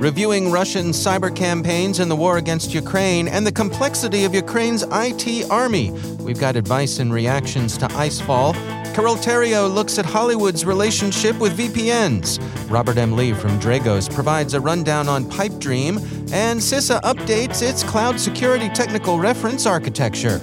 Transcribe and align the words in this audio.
reviewing 0.00 0.50
Russian 0.50 0.86
cyber 0.86 1.34
campaigns 1.34 2.00
in 2.00 2.08
the 2.08 2.16
war 2.16 2.38
against 2.38 2.72
Ukraine 2.72 3.28
and 3.28 3.46
the 3.46 3.52
complexity 3.52 4.24
of 4.24 4.34
Ukraine's 4.34 4.82
IT 4.90 5.50
army. 5.50 5.90
We've 6.20 6.40
got 6.40 6.56
advice 6.56 6.98
and 6.98 7.12
reactions 7.12 7.76
to 7.78 7.86
Icefall. 7.88 8.54
Carole 8.94 9.16
Theriault 9.16 9.74
looks 9.74 9.98
at 9.98 10.06
Hollywood's 10.06 10.64
relationship 10.64 11.38
with 11.38 11.56
VPNs. 11.56 12.40
Robert 12.70 12.96
M. 12.96 13.12
Lee 13.12 13.34
from 13.34 13.60
Dragos 13.60 14.12
provides 14.12 14.54
a 14.54 14.60
rundown 14.60 15.06
on 15.06 15.28
Pipe 15.28 15.58
Dream, 15.58 15.98
and 16.32 16.58
CISA 16.58 17.00
updates 17.02 17.60
its 17.62 17.82
cloud 17.82 18.18
security 18.18 18.70
technical 18.70 19.18
reference 19.18 19.66
architecture. 19.66 20.40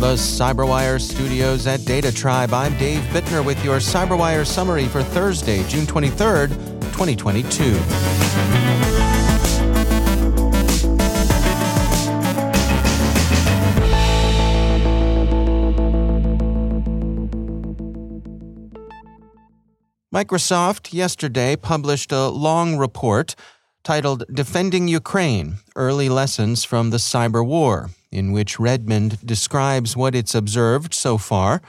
From 0.00 0.08
the 0.08 0.16
CyberWire 0.16 0.98
studios 0.98 1.66
at 1.66 1.84
Data 1.84 2.10
Tribe, 2.10 2.54
I'm 2.54 2.74
Dave 2.78 3.02
Bittner 3.12 3.44
with 3.44 3.62
your 3.62 3.80
CyberWire 3.80 4.46
summary 4.46 4.86
for 4.86 5.02
Thursday, 5.02 5.62
June 5.68 5.84
23rd, 5.84 6.48
2022. 6.92 7.74
Microsoft 20.14 20.94
yesterday 20.94 21.56
published 21.56 22.10
a 22.10 22.28
long 22.28 22.78
report 22.78 23.34
titled 23.84 24.24
Defending 24.32 24.88
Ukraine 24.88 25.56
Early 25.76 26.08
Lessons 26.08 26.64
from 26.64 26.88
the 26.88 26.96
Cyber 26.96 27.46
War, 27.46 27.90
in 28.12 28.32
which 28.32 28.58
Redmond 28.58 29.24
describes 29.24 29.96
what 29.96 30.14
it's 30.14 30.34
observed 30.34 30.94
so 30.94 31.18
far. 31.18 31.62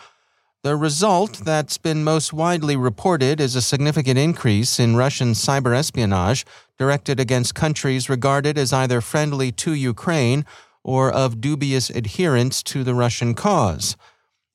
The 0.63 0.75
result 0.75 1.41
that's 1.43 1.77
been 1.77 2.03
most 2.03 2.33
widely 2.33 2.75
reported 2.75 3.39
is 3.39 3.55
a 3.55 3.61
significant 3.61 4.19
increase 4.19 4.79
in 4.79 4.95
Russian 4.95 5.31
cyber 5.31 5.75
espionage 5.75 6.45
directed 6.77 7.19
against 7.19 7.55
countries 7.55 8.09
regarded 8.09 8.57
as 8.57 8.71
either 8.71 9.01
friendly 9.01 9.51
to 9.53 9.73
Ukraine 9.73 10.45
or 10.83 11.11
of 11.11 11.41
dubious 11.41 11.89
adherence 11.89 12.61
to 12.63 12.83
the 12.83 12.95
Russian 12.95 13.33
cause. 13.33 13.95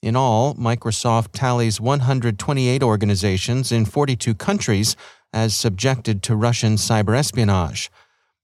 In 0.03 0.15
all, 0.15 0.55
Microsoft 0.55 1.29
tallies 1.33 1.81
128 1.81 2.83
organizations 2.83 3.73
in 3.73 3.85
42 3.85 4.35
countries 4.35 4.95
as 5.33 5.55
subjected 5.55 6.23
to 6.23 6.37
Russian 6.37 6.77
cyber 6.77 7.17
espionage. 7.17 7.91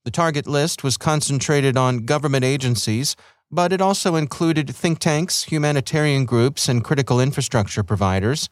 The 0.05 0.11
target 0.11 0.49
list 0.49 0.83
was 0.83 0.97
concentrated 0.97 1.77
on 1.77 2.07
government 2.07 2.45
agencies, 2.45 3.15
but 3.53 3.71
it 3.71 3.83
also 3.83 4.17
included 4.17 4.75
think 4.75 4.99
tanks, 4.99 5.45
humanitarian 5.45 6.25
groups, 6.25 6.69
and 6.69 6.83
critical 6.83 7.21
infrastructure 7.21 7.83
providers. 7.83 8.49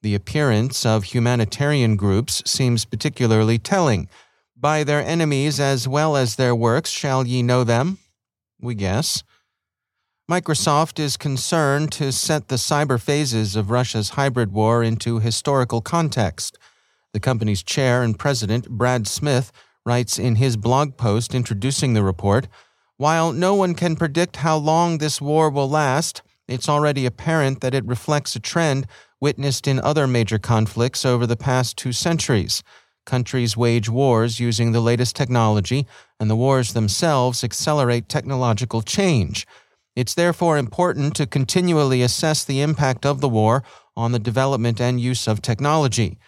The 0.00 0.14
appearance 0.14 0.86
of 0.86 1.04
humanitarian 1.04 1.96
groups 1.96 2.42
seems 2.46 2.86
particularly 2.86 3.58
telling. 3.58 4.08
By 4.56 4.84
their 4.84 5.02
enemies 5.02 5.60
as 5.60 5.86
well 5.86 6.16
as 6.16 6.36
their 6.36 6.54
works 6.54 6.88
shall 6.88 7.26
ye 7.26 7.42
know 7.42 7.62
them? 7.62 7.98
We 8.58 8.74
guess. 8.74 9.22
Microsoft 10.30 10.98
is 10.98 11.16
concerned 11.16 11.92
to 11.92 12.10
set 12.10 12.48
the 12.48 12.56
cyber 12.56 13.00
phases 13.00 13.54
of 13.54 13.70
Russia's 13.70 14.10
hybrid 14.10 14.52
war 14.52 14.82
into 14.82 15.20
historical 15.20 15.80
context. 15.80 16.58
The 17.12 17.20
company's 17.20 17.62
chair 17.62 18.02
and 18.02 18.18
president, 18.18 18.68
Brad 18.68 19.06
Smith, 19.06 19.52
writes 19.84 20.18
in 20.18 20.36
his 20.36 20.56
blog 20.56 20.96
post 20.96 21.34
introducing 21.34 21.94
the 21.94 22.02
report 22.02 22.48
While 22.98 23.32
no 23.32 23.54
one 23.54 23.76
can 23.76 23.94
predict 23.94 24.38
how 24.38 24.56
long 24.56 24.98
this 24.98 25.20
war 25.20 25.50
will 25.50 25.70
last, 25.70 26.20
it's 26.48 26.68
already 26.68 27.06
apparent 27.06 27.60
that 27.60 27.72
it 27.72 27.86
reflects 27.86 28.34
a 28.34 28.40
trend 28.40 28.88
witnessed 29.20 29.68
in 29.68 29.78
other 29.78 30.08
major 30.08 30.40
conflicts 30.40 31.06
over 31.06 31.24
the 31.24 31.36
past 31.36 31.76
two 31.76 31.92
centuries. 31.92 32.64
Countries 33.06 33.56
wage 33.56 33.88
wars 33.88 34.40
using 34.40 34.72
the 34.72 34.80
latest 34.80 35.14
technology, 35.14 35.86
and 36.18 36.28
the 36.28 36.34
wars 36.34 36.72
themselves 36.72 37.44
accelerate 37.44 38.08
technological 38.08 38.82
change. 38.82 39.46
It's 39.94 40.14
therefore 40.14 40.58
important 40.58 41.14
to 41.16 41.26
continually 41.26 42.02
assess 42.02 42.44
the 42.44 42.60
impact 42.60 43.06
of 43.06 43.20
the 43.20 43.28
war 43.28 43.62
on 43.96 44.10
the 44.10 44.18
development 44.18 44.80
and 44.80 45.00
use 45.00 45.28
of 45.28 45.40
technology. 45.40 46.18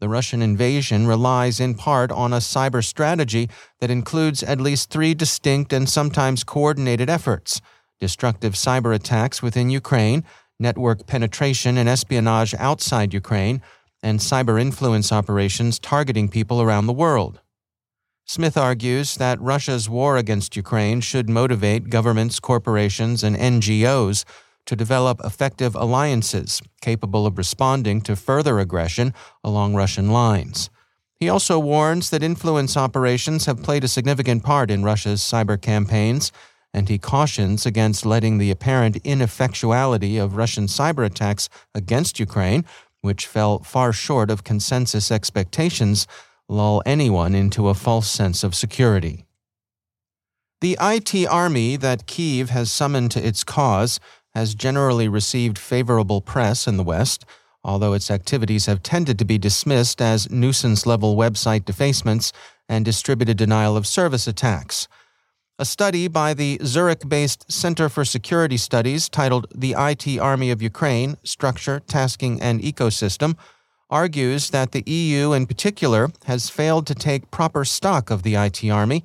The 0.00 0.08
Russian 0.08 0.40
invasion 0.40 1.06
relies 1.06 1.60
in 1.60 1.74
part 1.74 2.10
on 2.10 2.32
a 2.32 2.38
cyber 2.38 2.82
strategy 2.82 3.50
that 3.80 3.90
includes 3.90 4.42
at 4.42 4.60
least 4.60 4.88
three 4.88 5.12
distinct 5.12 5.74
and 5.74 5.88
sometimes 5.88 6.42
coordinated 6.42 7.10
efforts 7.10 7.60
destructive 8.00 8.54
cyber 8.54 8.94
attacks 8.94 9.42
within 9.42 9.68
Ukraine, 9.68 10.24
network 10.58 11.06
penetration 11.06 11.76
and 11.76 11.86
espionage 11.86 12.54
outside 12.54 13.12
Ukraine, 13.12 13.60
and 14.02 14.20
cyber 14.20 14.58
influence 14.58 15.12
operations 15.12 15.78
targeting 15.78 16.30
people 16.30 16.62
around 16.62 16.86
the 16.86 16.94
world. 16.94 17.40
Smith 18.24 18.56
argues 18.56 19.16
that 19.16 19.38
Russia's 19.38 19.86
war 19.86 20.16
against 20.16 20.56
Ukraine 20.56 21.02
should 21.02 21.28
motivate 21.28 21.90
governments, 21.90 22.40
corporations, 22.40 23.22
and 23.22 23.36
NGOs 23.36 24.24
to 24.66 24.76
develop 24.76 25.20
effective 25.24 25.74
alliances 25.74 26.60
capable 26.80 27.26
of 27.26 27.38
responding 27.38 28.00
to 28.02 28.16
further 28.16 28.58
aggression 28.58 29.14
along 29.42 29.74
Russian 29.74 30.10
lines. 30.10 30.70
He 31.20 31.28
also 31.28 31.58
warns 31.58 32.08
that 32.10 32.22
influence 32.22 32.76
operations 32.76 33.44
have 33.44 33.62
played 33.62 33.84
a 33.84 33.88
significant 33.88 34.42
part 34.42 34.70
in 34.70 34.82
Russia's 34.82 35.20
cyber 35.20 35.60
campaigns, 35.60 36.32
and 36.72 36.88
he 36.88 36.98
cautions 36.98 37.66
against 37.66 38.06
letting 38.06 38.38
the 38.38 38.50
apparent 38.50 39.02
ineffectuality 39.02 40.22
of 40.22 40.36
Russian 40.36 40.66
cyber 40.66 41.04
attacks 41.04 41.48
against 41.74 42.18
Ukraine, 42.18 42.64
which 43.02 43.26
fell 43.26 43.58
far 43.58 43.92
short 43.92 44.30
of 44.30 44.44
consensus 44.44 45.10
expectations, 45.10 46.06
lull 46.48 46.82
anyone 46.86 47.34
into 47.34 47.68
a 47.68 47.74
false 47.74 48.08
sense 48.08 48.42
of 48.42 48.54
security. 48.54 49.26
The 50.60 50.76
IT 50.80 51.26
army 51.26 51.76
that 51.76 52.06
Kiev 52.06 52.50
has 52.50 52.70
summoned 52.70 53.10
to 53.12 53.26
its 53.26 53.44
cause 53.44 53.98
has 54.34 54.54
generally 54.54 55.08
received 55.08 55.58
favorable 55.58 56.20
press 56.20 56.66
in 56.66 56.76
the 56.76 56.84
West, 56.84 57.24
although 57.62 57.92
its 57.92 58.10
activities 58.10 58.66
have 58.66 58.82
tended 58.82 59.18
to 59.18 59.24
be 59.24 59.38
dismissed 59.38 60.00
as 60.00 60.30
nuisance 60.30 60.86
level 60.86 61.16
website 61.16 61.64
defacements 61.64 62.32
and 62.68 62.84
distributed 62.84 63.36
denial 63.36 63.76
of 63.76 63.86
service 63.86 64.26
attacks. 64.26 64.88
A 65.58 65.64
study 65.64 66.08
by 66.08 66.32
the 66.32 66.58
Zurich 66.64 67.06
based 67.06 67.52
Center 67.52 67.90
for 67.90 68.04
Security 68.04 68.56
Studies 68.56 69.10
titled 69.10 69.46
The 69.54 69.74
IT 69.76 70.18
Army 70.18 70.50
of 70.50 70.62
Ukraine 70.62 71.16
Structure, 71.22 71.80
Tasking, 71.80 72.40
and 72.40 72.62
Ecosystem 72.62 73.36
argues 73.90 74.50
that 74.50 74.72
the 74.72 74.84
EU 74.86 75.32
in 75.32 75.46
particular 75.46 76.08
has 76.24 76.48
failed 76.48 76.86
to 76.86 76.94
take 76.94 77.30
proper 77.30 77.64
stock 77.64 78.08
of 78.08 78.22
the 78.22 78.36
IT 78.36 78.64
Army 78.70 79.04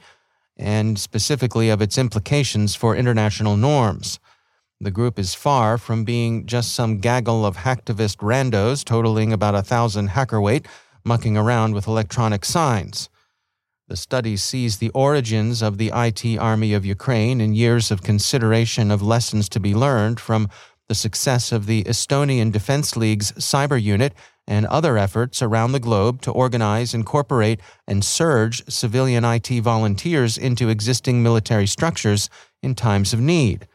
and 0.55 0.97
specifically 0.97 1.69
of 1.69 1.81
its 1.81 1.97
implications 1.97 2.73
for 2.75 2.95
international 2.95 3.57
norms. 3.57 4.19
The 4.81 4.91
group 4.91 5.17
is 5.17 5.33
far 5.33 5.77
from 5.77 6.03
being 6.03 6.45
just 6.45 6.73
some 6.73 6.97
gaggle 6.97 7.45
of 7.45 7.57
hacktivist 7.57 8.17
randos 8.17 8.83
totaling 8.83 9.31
about 9.31 9.55
a 9.55 9.61
thousand 9.61 10.09
hackerweight 10.09 10.65
mucking 11.05 11.37
around 11.37 11.73
with 11.73 11.87
electronic 11.87 12.43
signs. 12.43 13.09
The 13.87 13.95
study 13.95 14.35
sees 14.35 14.77
the 14.77 14.89
origins 14.89 15.61
of 15.61 15.77
the 15.77 15.91
IT 15.93 16.37
army 16.39 16.73
of 16.73 16.85
Ukraine 16.85 17.39
in 17.39 17.53
years 17.53 17.91
of 17.91 18.01
consideration 18.01 18.91
of 18.91 19.01
lessons 19.01 19.47
to 19.49 19.59
be 19.59 19.75
learned 19.75 20.19
from 20.19 20.49
the 20.87 20.95
success 20.95 21.51
of 21.51 21.65
the 21.65 21.83
Estonian 21.83 22.51
Defense 22.51 22.95
League's 22.95 23.31
cyber 23.33 23.81
unit, 23.81 24.13
and 24.47 24.65
other 24.67 24.97
efforts 24.97 25.41
around 25.41 25.71
the 25.71 25.79
globe 25.79 26.21
to 26.21 26.31
organize, 26.31 26.93
incorporate, 26.93 27.59
and 27.87 28.05
surge 28.05 28.63
civilian 28.69 29.25
IT 29.25 29.47
volunteers 29.61 30.37
into 30.37 30.69
existing 30.69 31.23
military 31.23 31.65
structures 31.65 32.29
in 32.61 32.75
times 32.75 33.13
of 33.13 33.19
need. 33.19 33.67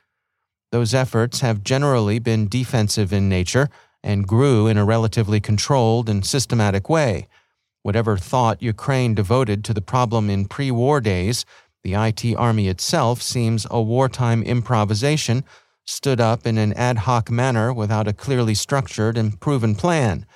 Those 0.73 0.95
efforts 0.95 1.41
have 1.41 1.65
generally 1.65 2.19
been 2.19 2.49
defensive 2.49 3.13
in 3.13 3.29
nature 3.29 3.69
and 4.03 4.27
grew 4.27 4.67
in 4.67 4.79
a 4.79 4.85
relatively 4.85 5.41
controlled 5.41 6.09
and 6.09 6.25
systematic 6.25 6.89
way. 6.89 7.27
Whatever 7.83 8.17
thought 8.17 8.63
Ukraine 8.63 9.15
devoted 9.15 9.65
to 9.65 9.75
the 9.75 9.81
problem 9.81 10.31
in 10.31 10.47
pre 10.47 10.71
war 10.71 11.01
days, 11.01 11.45
the 11.83 11.95
IT 11.95 12.37
Army 12.37 12.69
itself 12.69 13.23
seems 13.23 13.67
a 13.71 13.81
wartime 13.81 14.43
improvisation 14.43 15.45
stood 15.87 16.21
up 16.21 16.47
in 16.47 16.59
an 16.59 16.73
ad 16.75 16.99
hoc 16.99 17.31
manner 17.31 17.73
without 17.73 18.07
a 18.07 18.13
clearly 18.13 18.55
structured 18.55 19.17
and 19.17 19.41
proven 19.41 19.75
plan. 19.75 20.27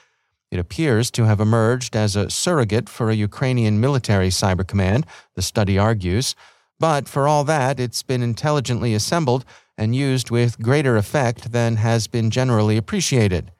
It 0.50 0.58
appears 0.58 1.10
to 1.12 1.24
have 1.24 1.40
emerged 1.40 1.94
as 1.94 2.16
a 2.16 2.30
surrogate 2.30 2.88
for 2.88 3.10
a 3.10 3.14
Ukrainian 3.14 3.80
military 3.80 4.30
cyber 4.30 4.66
command, 4.66 5.06
the 5.34 5.42
study 5.42 5.78
argues, 5.78 6.34
but 6.80 7.08
for 7.08 7.28
all 7.28 7.44
that, 7.44 7.78
it's 7.78 8.02
been 8.02 8.22
intelligently 8.22 8.94
assembled 8.94 9.44
and 9.76 9.94
used 9.94 10.30
with 10.30 10.60
greater 10.60 10.96
effect 10.96 11.52
than 11.52 11.76
has 11.76 12.06
been 12.06 12.30
generally 12.30 12.76
appreciated. 12.76 13.50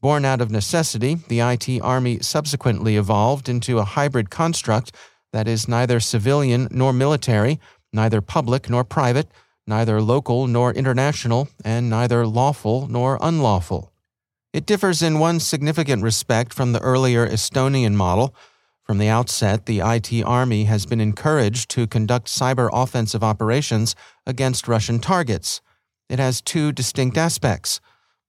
Born 0.00 0.24
out 0.24 0.40
of 0.40 0.50
necessity, 0.50 1.16
the 1.28 1.40
IT 1.40 1.80
Army 1.80 2.20
subsequently 2.20 2.96
evolved 2.96 3.48
into 3.48 3.78
a 3.78 3.84
hybrid 3.84 4.30
construct 4.30 4.92
that 5.32 5.48
is 5.48 5.68
neither 5.68 6.00
civilian 6.00 6.68
nor 6.70 6.92
military, 6.92 7.58
neither 7.92 8.20
public 8.20 8.68
nor 8.70 8.84
private, 8.84 9.28
neither 9.66 10.00
local 10.00 10.46
nor 10.46 10.72
international, 10.72 11.48
and 11.64 11.90
neither 11.90 12.26
lawful 12.26 12.86
nor 12.88 13.18
unlawful. 13.20 13.92
It 14.52 14.64
differs 14.64 15.02
in 15.02 15.18
one 15.18 15.40
significant 15.40 16.02
respect 16.02 16.54
from 16.54 16.72
the 16.72 16.80
earlier 16.80 17.26
Estonian 17.26 17.94
model. 17.94 18.34
From 18.86 18.98
the 18.98 19.08
outset, 19.08 19.66
the 19.66 19.80
IT 19.80 20.22
Army 20.24 20.64
has 20.64 20.86
been 20.86 21.00
encouraged 21.00 21.68
to 21.70 21.88
conduct 21.88 22.28
cyber 22.28 22.70
offensive 22.72 23.24
operations 23.24 23.96
against 24.24 24.68
Russian 24.68 25.00
targets. 25.00 25.60
It 26.08 26.20
has 26.20 26.40
two 26.40 26.70
distinct 26.70 27.18
aspects. 27.18 27.80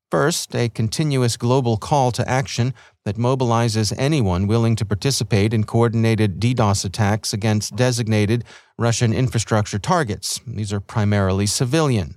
First, 0.10 0.56
a 0.56 0.70
continuous 0.70 1.38
global 1.38 1.78
call 1.78 2.12
to 2.14 2.28
action 2.28 2.74
that 3.06 3.18
mobilizes 3.18 3.94
anyone 4.00 4.48
willing 4.48 4.76
to 4.78 4.86
participate 4.86 5.54
in 5.54 5.66
coordinated 5.66 6.40
DDoS 6.40 6.86
attacks 6.86 7.34
against 7.34 7.76
designated 7.76 8.44
Russian 8.80 9.14
infrastructure 9.14 9.78
targets. 9.78 10.40
These 10.48 10.74
are 10.74 10.80
primarily 10.80 11.46
civilian. 11.46 12.16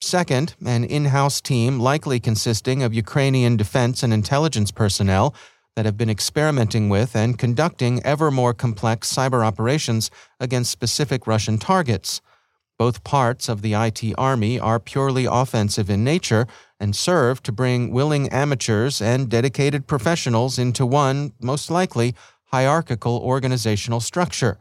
Second, 0.00 0.54
an 0.64 0.84
in 0.84 1.06
house 1.06 1.40
team 1.40 1.80
likely 1.80 2.20
consisting 2.20 2.82
of 2.84 2.94
Ukrainian 2.94 3.56
defense 3.56 4.02
and 4.02 4.12
intelligence 4.12 4.70
personnel 4.70 5.34
that 5.76 5.84
have 5.84 5.96
been 5.96 6.10
experimenting 6.10 6.88
with 6.88 7.14
and 7.14 7.38
conducting 7.38 8.02
ever 8.04 8.30
more 8.30 8.52
complex 8.54 9.12
cyber 9.12 9.44
operations 9.44 10.10
against 10.38 10.70
specific 10.70 11.26
Russian 11.26 11.58
targets. 11.58 12.20
Both 12.78 13.04
parts 13.04 13.48
of 13.48 13.62
the 13.62 13.74
IT 13.74 14.02
Army 14.16 14.58
are 14.58 14.80
purely 14.80 15.26
offensive 15.26 15.90
in 15.90 16.02
nature 16.02 16.46
and 16.80 16.96
serve 16.96 17.42
to 17.42 17.52
bring 17.52 17.92
willing 17.92 18.28
amateurs 18.30 19.02
and 19.02 19.28
dedicated 19.28 19.86
professionals 19.86 20.58
into 20.58 20.86
one, 20.86 21.32
most 21.40 21.70
likely, 21.70 22.14
hierarchical 22.46 23.18
organizational 23.18 24.00
structure. 24.00 24.58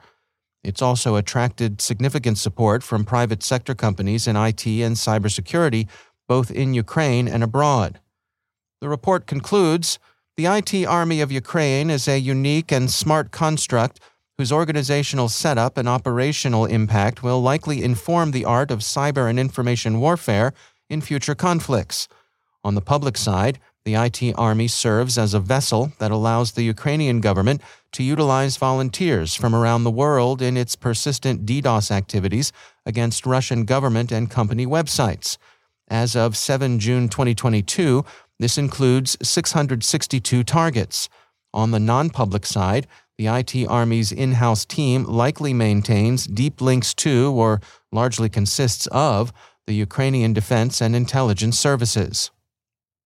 It's 0.64 0.82
also 0.82 1.16
attracted 1.16 1.82
significant 1.82 2.38
support 2.38 2.84
from 2.84 3.06
private 3.06 3.42
sector 3.42 3.74
companies 3.74 4.28
in 4.28 4.36
IT 4.36 4.68
and 4.68 4.96
cybersecurity, 4.98 5.88
both 6.28 6.52
in 6.52 6.74
Ukraine 6.74 7.28
and 7.28 7.44
abroad. 7.44 8.00
The 8.82 8.90
report 8.90 9.26
concludes 9.26 9.98
the 10.40 10.46
IT 10.46 10.86
Army 10.86 11.20
of 11.20 11.34
Ukraine 11.34 11.90
is 11.90 12.08
a 12.08 12.18
unique 12.18 12.72
and 12.72 12.90
smart 12.90 13.30
construct 13.30 14.00
whose 14.38 14.54
organizational 14.54 15.28
setup 15.28 15.78
and 15.78 15.90
operational 15.90 16.64
impact 16.64 17.22
will 17.22 17.42
likely 17.42 17.84
inform 17.84 18.32
the 18.32 18.46
art 18.46 18.72
of 18.72 18.80
cyber 18.80 19.30
and 19.30 19.38
information 19.38 20.00
warfare 20.00 20.54
in 20.90 21.02
future 21.02 21.36
conflicts. 21.36 22.08
On 22.64 22.74
the 22.74 22.80
public 22.80 23.18
side, 23.18 23.60
the 23.84 23.96
IT 23.96 24.34
Army 24.38 24.70
serves 24.70 25.18
as 25.18 25.34
a 25.34 25.42
vessel 25.42 25.92
that 26.00 26.10
allows 26.10 26.54
the 26.54 26.64
Ukrainian 26.64 27.20
government 27.20 27.62
to 27.92 28.02
utilize 28.02 28.56
volunteers 28.56 29.36
from 29.36 29.54
around 29.54 29.84
the 29.84 29.92
world 29.92 30.42
in 30.42 30.56
its 30.56 30.78
persistent 30.78 31.46
DDoS 31.46 31.92
activities 31.92 32.54
against 32.86 33.26
Russian 33.26 33.66
government 33.66 34.10
and 34.10 34.32
company 34.32 34.66
websites. 34.66 35.38
As 35.90 36.16
of 36.16 36.38
7 36.38 36.80
June 36.80 37.10
2022, 37.10 38.06
this 38.40 38.58
includes 38.58 39.18
662 39.22 40.44
targets. 40.44 41.10
On 41.54 41.72
the 41.72 41.80
non 41.80 42.10
public 42.10 42.46
side, 42.46 42.88
the 43.18 43.28
IT 43.28 43.68
Army's 43.68 44.12
in 44.12 44.34
house 44.34 44.66
team 44.66 45.04
likely 45.04 45.54
maintains 45.54 46.26
deep 46.26 46.62
links 46.62 46.94
to, 46.96 47.34
or 47.34 47.60
largely 47.92 48.30
consists 48.30 48.88
of, 48.88 49.34
the 49.68 49.74
Ukrainian 49.74 50.34
Defense 50.34 50.82
and 50.82 50.96
Intelligence 50.96 51.60
Services. 51.60 52.32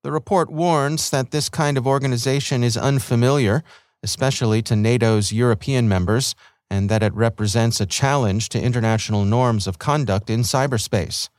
The 0.03 0.11
report 0.11 0.51
warns 0.51 1.09
that 1.09 1.31
this 1.31 1.49
kind 1.49 1.77
of 1.77 1.87
organization 1.87 2.63
is 2.63 2.77
unfamiliar, 2.77 3.63
especially 4.03 4.61
to 4.63 4.75
NATO's 4.75 5.33
European 5.33 5.87
members, 5.87 6.35
and 6.69 6.89
that 6.89 7.03
it 7.03 7.13
represents 7.13 7.79
a 7.79 7.85
challenge 7.85 8.49
to 8.49 8.61
international 8.61 9.25
norms 9.25 9.65
of 9.65 9.79
conduct 9.79 10.29
in 10.29 10.41
cyberspace. 10.41 11.29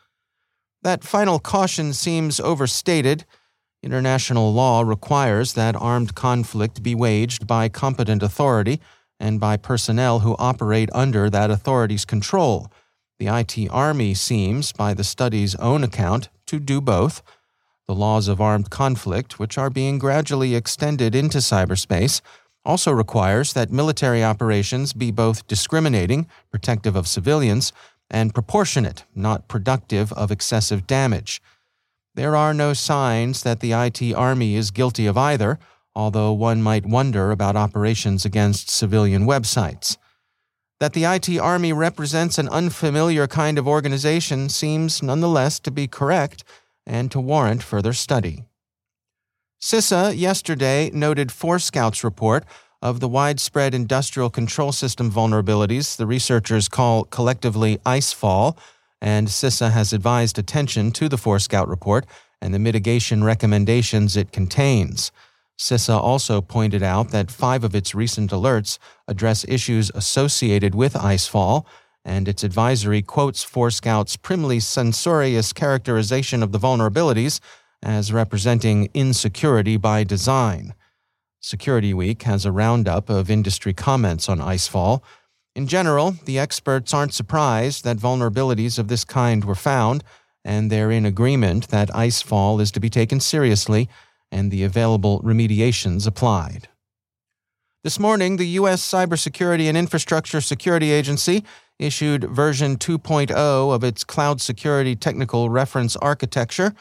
That 0.82 1.05
final 1.05 1.38
caution 1.38 1.93
seems 1.93 2.40
overstated. 2.40 3.25
International 3.85 4.51
law 4.51 4.81
requires 4.81 5.53
that 5.53 5.77
armed 5.77 6.15
conflict 6.15 6.83
be 6.83 6.95
waged 6.95 7.47
by 7.47 7.69
competent 7.69 8.23
authority 8.23 8.81
and 9.21 9.39
by 9.39 9.59
personnel 9.59 10.21
who 10.21 10.35
operate 10.39 10.89
under 10.95 11.29
that 11.29 11.51
authority's 11.51 12.07
control. 12.07 12.73
The 13.19 13.27
IT 13.29 13.69
Army 13.71 14.15
seems, 14.15 14.73
by 14.73 14.95
the 14.95 15.05
study's 15.05 15.55
own 15.57 15.85
account, 15.85 16.31
to 16.47 16.59
do 16.59 16.81
both 16.81 17.23
the 17.87 17.95
laws 17.95 18.27
of 18.27 18.41
armed 18.41 18.71
conflict, 18.71 19.39
which 19.39 19.59
are 19.59 19.69
being 19.69 19.99
gradually 19.99 20.55
extended 20.55 21.15
into 21.15 21.39
cyberspace, 21.39 22.23
also 22.65 22.91
requires 22.91 23.53
that 23.53 23.71
military 23.71 24.25
operations 24.25 24.95
be 24.95 25.11
both 25.11 25.47
discriminating, 25.47 26.27
protective 26.51 26.97
of 26.97 27.07
civilians, 27.07 27.71
and 28.11 28.33
proportionate, 28.33 29.05
not 29.15 29.47
productive 29.47 30.11
of 30.15 30.31
excessive 30.31 30.87
damage. 30.87 31.43
There 32.14 32.37
are 32.37 32.55
no 32.55 32.75
signs 32.75 33.43
that 33.43 33.58
the 33.58 33.72
IT 33.72 34.14
Army 34.14 34.55
is 34.55 34.70
guilty 34.70 35.06
of 35.06 35.19
either, 35.19 35.58
although 35.96 36.32
one 36.32 36.62
might 36.62 36.87
wonder 36.87 37.32
about 37.32 37.56
operations 37.56 38.25
against 38.25 38.70
civilian 38.70 39.26
websites. 39.26 39.97
That 40.78 40.92
the 40.92 41.04
IT 41.04 41.38
Army 41.38 41.73
represents 41.73 42.38
an 42.38 42.49
unfamiliar 42.49 43.26
kind 43.26 43.59
of 43.59 43.66
organization 43.66 44.49
seems 44.49 45.02
nonetheless 45.02 45.59
to 45.61 45.71
be 45.71 45.88
correct 45.88 46.44
and 46.87 47.11
to 47.11 47.21
warrant 47.21 47.62
further 47.62 47.92
study. 47.92 48.44
CISA 49.61 50.16
yesterday 50.16 50.90
noted 50.92 51.33
Four 51.33 51.54
Forescout's 51.54 52.04
report 52.04 52.44
of 52.83 53.00
the 53.00 53.09
widespread 53.09 53.75
industrial 53.75 54.28
control 54.28 54.71
system 54.73 55.11
vulnerabilities 55.11 55.97
the 55.97 56.06
researchers 56.06 56.68
call 56.68 57.04
collectively 57.04 57.78
icefall, 57.78 58.59
and 59.01 59.29
CISA 59.29 59.71
has 59.73 59.93
advised 59.93 60.39
attention 60.39 60.91
to 60.93 61.09
the 61.09 61.19
Forescout 61.19 61.69
report 61.69 62.07
and 62.41 62.53
the 62.53 62.59
mitigation 62.59 63.25
recommendations 63.25 64.17
it 64.17 64.33
contains. 64.33 65.13
CISA 65.59 65.97
also 65.97 66.41
pointed 66.41 66.83
out 66.83 67.11
that 67.11 67.31
five 67.31 67.65
of 67.65 67.75
its 67.75 67.95
recent 67.95 68.31
alerts 68.31 68.79
address 69.07 69.45
issues 69.49 69.91
associated 69.95 70.75
with 70.75 70.95
icefall 70.95 71.65
and 72.05 72.29
its 72.29 72.43
advisory 72.43 73.03
quotes 73.03 73.45
Forescout's 73.45 74.17
primly 74.17 74.61
censorious 74.61 75.53
characterization 75.53 76.43
of 76.43 76.53
the 76.53 76.59
vulnerabilities 76.59 77.41
as 77.83 78.13
representing 78.13 78.91
insecurity 78.95 79.77
by 79.77 80.05
design. 80.05 80.75
Security 81.41 81.95
Week 81.95 82.23
has 82.23 82.45
a 82.45 82.53
roundup 82.53 83.09
of 83.09 83.31
industry 83.31 83.75
comments 83.75 84.29
on 84.29 84.39
Icefall. 84.39 85.03
In 85.54 85.68
general, 85.68 86.16
the 86.25 86.38
experts 86.38 86.92
aren't 86.92 87.14
surprised 87.14 87.84
that 87.84 87.96
vulnerabilities 87.96 88.78
of 88.78 88.88
this 88.88 89.04
kind 89.04 89.44
were 89.44 89.54
found, 89.54 90.02
and 90.44 90.70
they're 90.70 90.90
in 90.90 91.06
agreement 91.06 91.68
that 91.68 91.90
Icefall 91.90 92.61
is 92.61 92.73
to 92.73 92.80
be 92.80 92.90
taken 92.90 93.20
seriously 93.20 93.88
and 94.32 94.50
the 94.50 94.64
available 94.64 95.20
remediations 95.23 96.08
applied. 96.08 96.68
This 97.84 98.00
morning, 98.00 98.37
the 98.37 98.49
U.S. 98.61 98.82
Cybersecurity 98.82 99.68
and 99.68 99.76
Infrastructure 99.76 100.40
Security 100.40 100.90
Agency 100.90 101.44
issued 101.78 102.25
version 102.25 102.76
2.0 102.76 103.30
of 103.75 103.84
its 103.84 104.02
Cloud 104.02 104.40
Security 104.40 104.96
Technical 104.96 105.50
Reference 105.50 105.94
Architecture. 105.96 106.75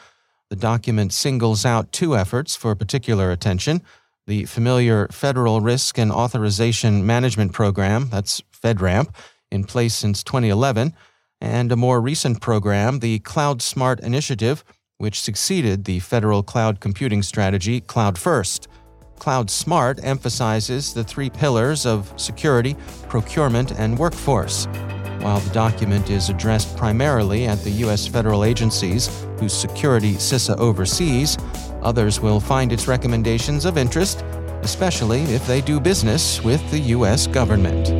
The 0.50 0.56
document 0.56 1.12
singles 1.12 1.64
out 1.64 1.92
two 1.92 2.16
efforts 2.16 2.56
for 2.56 2.74
particular 2.74 3.30
attention 3.30 3.82
the 4.26 4.44
familiar 4.46 5.08
Federal 5.08 5.60
Risk 5.60 5.98
and 5.98 6.10
Authorization 6.10 7.04
Management 7.06 7.52
Program, 7.52 8.08
that's 8.10 8.42
FedRAMP, 8.52 9.14
in 9.50 9.64
place 9.64 9.94
since 9.94 10.22
2011, 10.22 10.94
and 11.40 11.70
a 11.70 11.76
more 11.76 12.00
recent 12.00 12.40
program, 12.40 13.00
the 13.00 13.18
Cloud 13.20 13.60
Smart 13.60 14.00
Initiative, 14.00 14.64
which 14.98 15.20
succeeded 15.20 15.84
the 15.84 16.00
federal 16.00 16.42
cloud 16.42 16.80
computing 16.80 17.22
strategy 17.22 17.80
Cloud 17.80 18.18
First. 18.18 18.68
Cloud 19.18 19.50
Smart 19.50 20.00
emphasizes 20.02 20.94
the 20.94 21.04
three 21.04 21.30
pillars 21.30 21.86
of 21.86 22.12
security, 22.16 22.76
procurement, 23.08 23.72
and 23.78 23.98
workforce. 23.98 24.66
While 25.20 25.40
the 25.40 25.54
document 25.54 26.10
is 26.10 26.28
addressed 26.28 26.76
primarily 26.76 27.46
at 27.46 27.62
the 27.62 27.70
U.S. 27.70 28.06
federal 28.06 28.44
agencies 28.44 29.08
whose 29.38 29.54
security 29.54 30.14
CISA 30.14 30.56
oversees, 30.58 31.38
others 31.84 32.20
will 32.20 32.40
find 32.40 32.72
its 32.72 32.88
recommendations 32.88 33.64
of 33.64 33.78
interest, 33.78 34.22
especially 34.62 35.22
if 35.22 35.46
they 35.46 35.60
do 35.60 35.78
business 35.78 36.42
with 36.42 36.60
the 36.70 36.78
U.S. 36.78 37.26
government. 37.26 37.90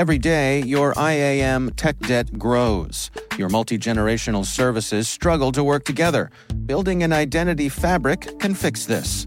Every 0.00 0.16
day, 0.16 0.62
your 0.62 0.94
IAM 0.96 1.72
tech 1.76 1.98
debt 1.98 2.38
grows. 2.38 3.10
Your 3.36 3.50
multi 3.50 3.76
generational 3.76 4.46
services 4.46 5.10
struggle 5.10 5.52
to 5.52 5.62
work 5.62 5.84
together. 5.84 6.30
Building 6.64 7.02
an 7.02 7.12
identity 7.12 7.68
fabric 7.68 8.38
can 8.38 8.54
fix 8.54 8.86
this. 8.86 9.26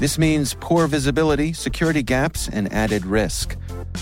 This 0.00 0.16
means 0.16 0.56
poor 0.60 0.86
visibility, 0.86 1.52
security 1.52 2.02
gaps, 2.02 2.48
and 2.48 2.72
added 2.72 3.04
risk. 3.04 3.54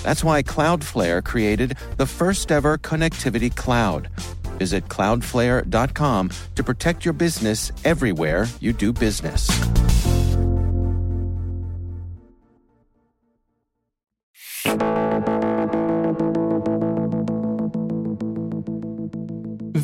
That's 0.04 0.22
why 0.22 0.44
Cloudflare 0.44 1.24
created 1.24 1.76
the 1.96 2.06
first 2.06 2.52
ever 2.52 2.78
connectivity 2.78 3.54
cloud. 3.54 4.08
Visit 4.60 4.84
cloudflare.com 4.84 6.30
to 6.54 6.62
protect 6.62 7.04
your 7.04 7.14
business 7.14 7.72
everywhere 7.84 8.46
you 8.60 8.72
do 8.72 8.92
business. 8.92 9.50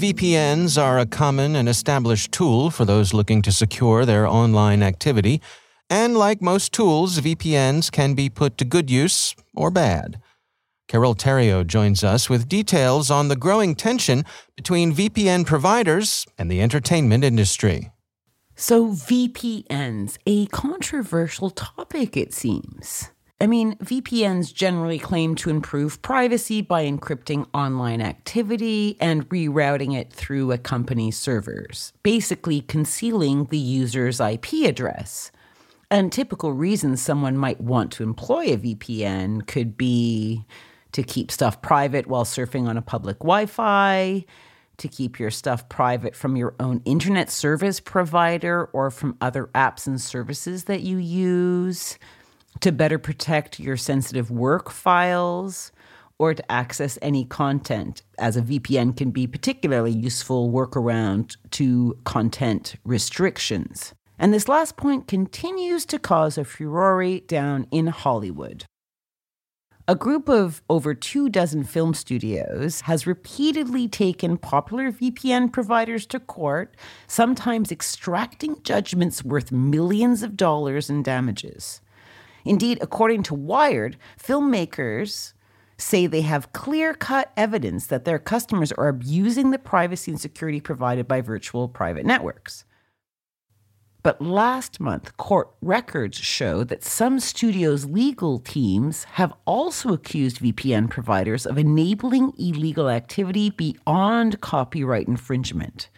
VPNs 0.04 0.80
are 0.80 1.00
a 1.00 1.06
common 1.06 1.56
and 1.56 1.68
established 1.68 2.30
tool 2.30 2.71
for 2.71 2.85
those 2.85 3.12
looking 3.12 3.42
to 3.42 3.50
secure 3.50 4.04
their 4.04 4.28
online 4.28 4.83
activity, 4.83 5.40
and 5.91 6.17
like 6.17 6.43
most 6.43 6.73
tools, 6.73 7.21
VPNs 7.21 7.91
can 7.91 8.14
be 8.14 8.29
put 8.29 8.59
to 8.59 8.64
good 8.64 8.91
use 8.91 9.35
or 9.55 9.71
bad. 9.71 10.21
Carole 10.87 11.14
Theriault 11.14 11.67
joins 11.67 12.05
us 12.05 12.29
with 12.29 12.49
details 12.49 13.11
on 13.11 13.29
the 13.29 13.37
growing 13.37 13.75
tension 13.75 14.25
between 14.55 14.95
VPN 14.95 15.47
providers 15.47 16.26
and 16.38 16.50
the 16.50 16.61
entertainment 16.61 17.25
industry. 17.25 17.91
So, 18.57 18.88
VPNs, 18.88 20.19
a 20.26 20.47
controversial 20.47 21.50
topic, 21.50 22.17
it 22.17 22.33
seems. 22.33 23.11
I 23.41 23.49
mean, 23.49 23.75
VPNs 23.76 24.55
generally 24.55 24.99
claim 24.99 25.35
to 25.37 25.50
improve 25.50 26.00
privacy 26.03 26.62
by 26.62 26.85
encrypting 26.85 27.49
online 27.53 28.00
activity 28.00 28.97
and 29.00 29.29
rerouting 29.29 29.99
it 29.99 30.12
through 30.12 30.53
a 30.53 30.59
company's 30.59 31.17
servers, 31.19 31.93
basically 32.05 32.61
concealing 32.61 33.47
the 33.47 33.59
user's 33.59 34.21
IP 34.21 34.64
address. 34.64 35.33
And 35.95 36.11
typical 36.11 36.53
reasons 36.53 37.01
someone 37.01 37.37
might 37.37 37.61
want 37.61 37.93
to 37.93 38.03
employ 38.03 38.47
a 38.47 38.57
VPN 38.57 39.47
could 39.47 39.77
be 39.77 40.45
to 40.91 41.05
keep 41.05 41.31
stuff 41.31 41.63
private 41.63 42.09
while 42.09 42.25
surfing 42.25 42.67
on 42.67 42.77
a 42.77 42.83
public 42.83 43.21
Wi 43.21 43.47
Fi, 43.47 44.25
to 44.79 44.89
keep 44.89 45.21
your 45.21 45.31
stuff 45.31 45.69
private 45.69 46.17
from 46.17 46.35
your 46.35 46.57
own 46.59 46.83
internet 46.85 47.31
service 47.31 47.79
provider 47.79 48.65
or 48.73 48.91
from 48.91 49.17
other 49.21 49.51
apps 49.55 49.87
and 49.87 50.01
services 50.01 50.65
that 50.65 50.81
you 50.81 50.97
use 50.97 51.97
to 52.59 52.73
better 52.73 52.99
protect 52.99 53.61
your 53.61 53.77
sensitive 53.77 54.33
work 54.33 54.73
files 54.73 55.71
or 56.19 56.35
to 56.35 56.51
access 56.51 56.99
any 57.03 57.25
content, 57.25 58.03
as 58.19 58.37
a 58.37 58.43
VPN 58.43 58.97
can 58.97 59.13
be 59.13 59.29
particularly 59.29 59.93
useful 59.93 60.51
workaround 60.51 61.37
to 61.53 61.97
content 62.03 62.75
restrictions. 62.83 63.95
And 64.18 64.33
this 64.33 64.49
last 64.49 64.76
point 64.76 65.09
continues 65.09 65.85
to 65.87 65.99
cause 65.99 66.38
a 66.38 66.44
furore 66.44 67.18
down 67.21 67.66
in 67.71 67.88
Hollywood. 67.88 68.64
A 69.87 69.94
group 69.94 70.30
of 70.30 70.62
over 70.71 70.94
two 70.94 71.28
dozen 71.28 71.62
film 71.62 71.92
studios 71.92 72.83
has 72.83 73.06
repeatedly 73.06 73.87
taken 73.87 74.38
popular 74.38 74.90
VPN 74.90 75.52
providers 75.52 76.06
to 76.06 76.18
court, 76.18 76.75
sometimes 77.06 77.71
extracting 77.71 78.62
judgments 78.62 79.23
worth 79.23 79.52
millions 79.52 80.23
of 80.23 80.38
dollars 80.38 80.88
in 80.88 81.02
damages. 81.02 81.83
Indeed, 82.47 82.78
according 82.80 83.25
to 83.25 83.35
Wired, 83.35 83.99
filmmakers 84.18 85.35
say 85.76 86.06
they 86.06 86.23
have 86.23 86.52
clear 86.54 86.94
cut 86.94 87.30
evidence 87.37 87.87
that 87.88 88.06
their 88.06 88.18
customers 88.18 88.73
are 88.73 88.88
abusing 88.88 89.50
the 89.50 89.59
privacy 89.59 90.12
and 90.12 90.21
security 90.21 90.61
provided 90.61 91.06
by 91.06 91.21
virtual 91.21 91.68
private 91.68 92.06
networks. 92.06 92.64
But 94.04 94.20
last 94.20 94.80
month, 94.80 95.16
court 95.16 95.49
records 95.62 96.18
show 96.18 96.62
that 96.64 96.84
some 96.84 97.18
studios' 97.18 97.87
legal 97.87 98.38
teams 98.38 99.04
have 99.04 99.32
also 99.46 99.94
accused 99.94 100.40
VPN 100.40 100.90
providers 100.90 101.46
of 101.46 101.56
enabling 101.56 102.34
illegal 102.38 102.90
activity 102.90 103.49
beyond 103.49 104.42
copyright 104.42 105.08
infringement. 105.08 105.88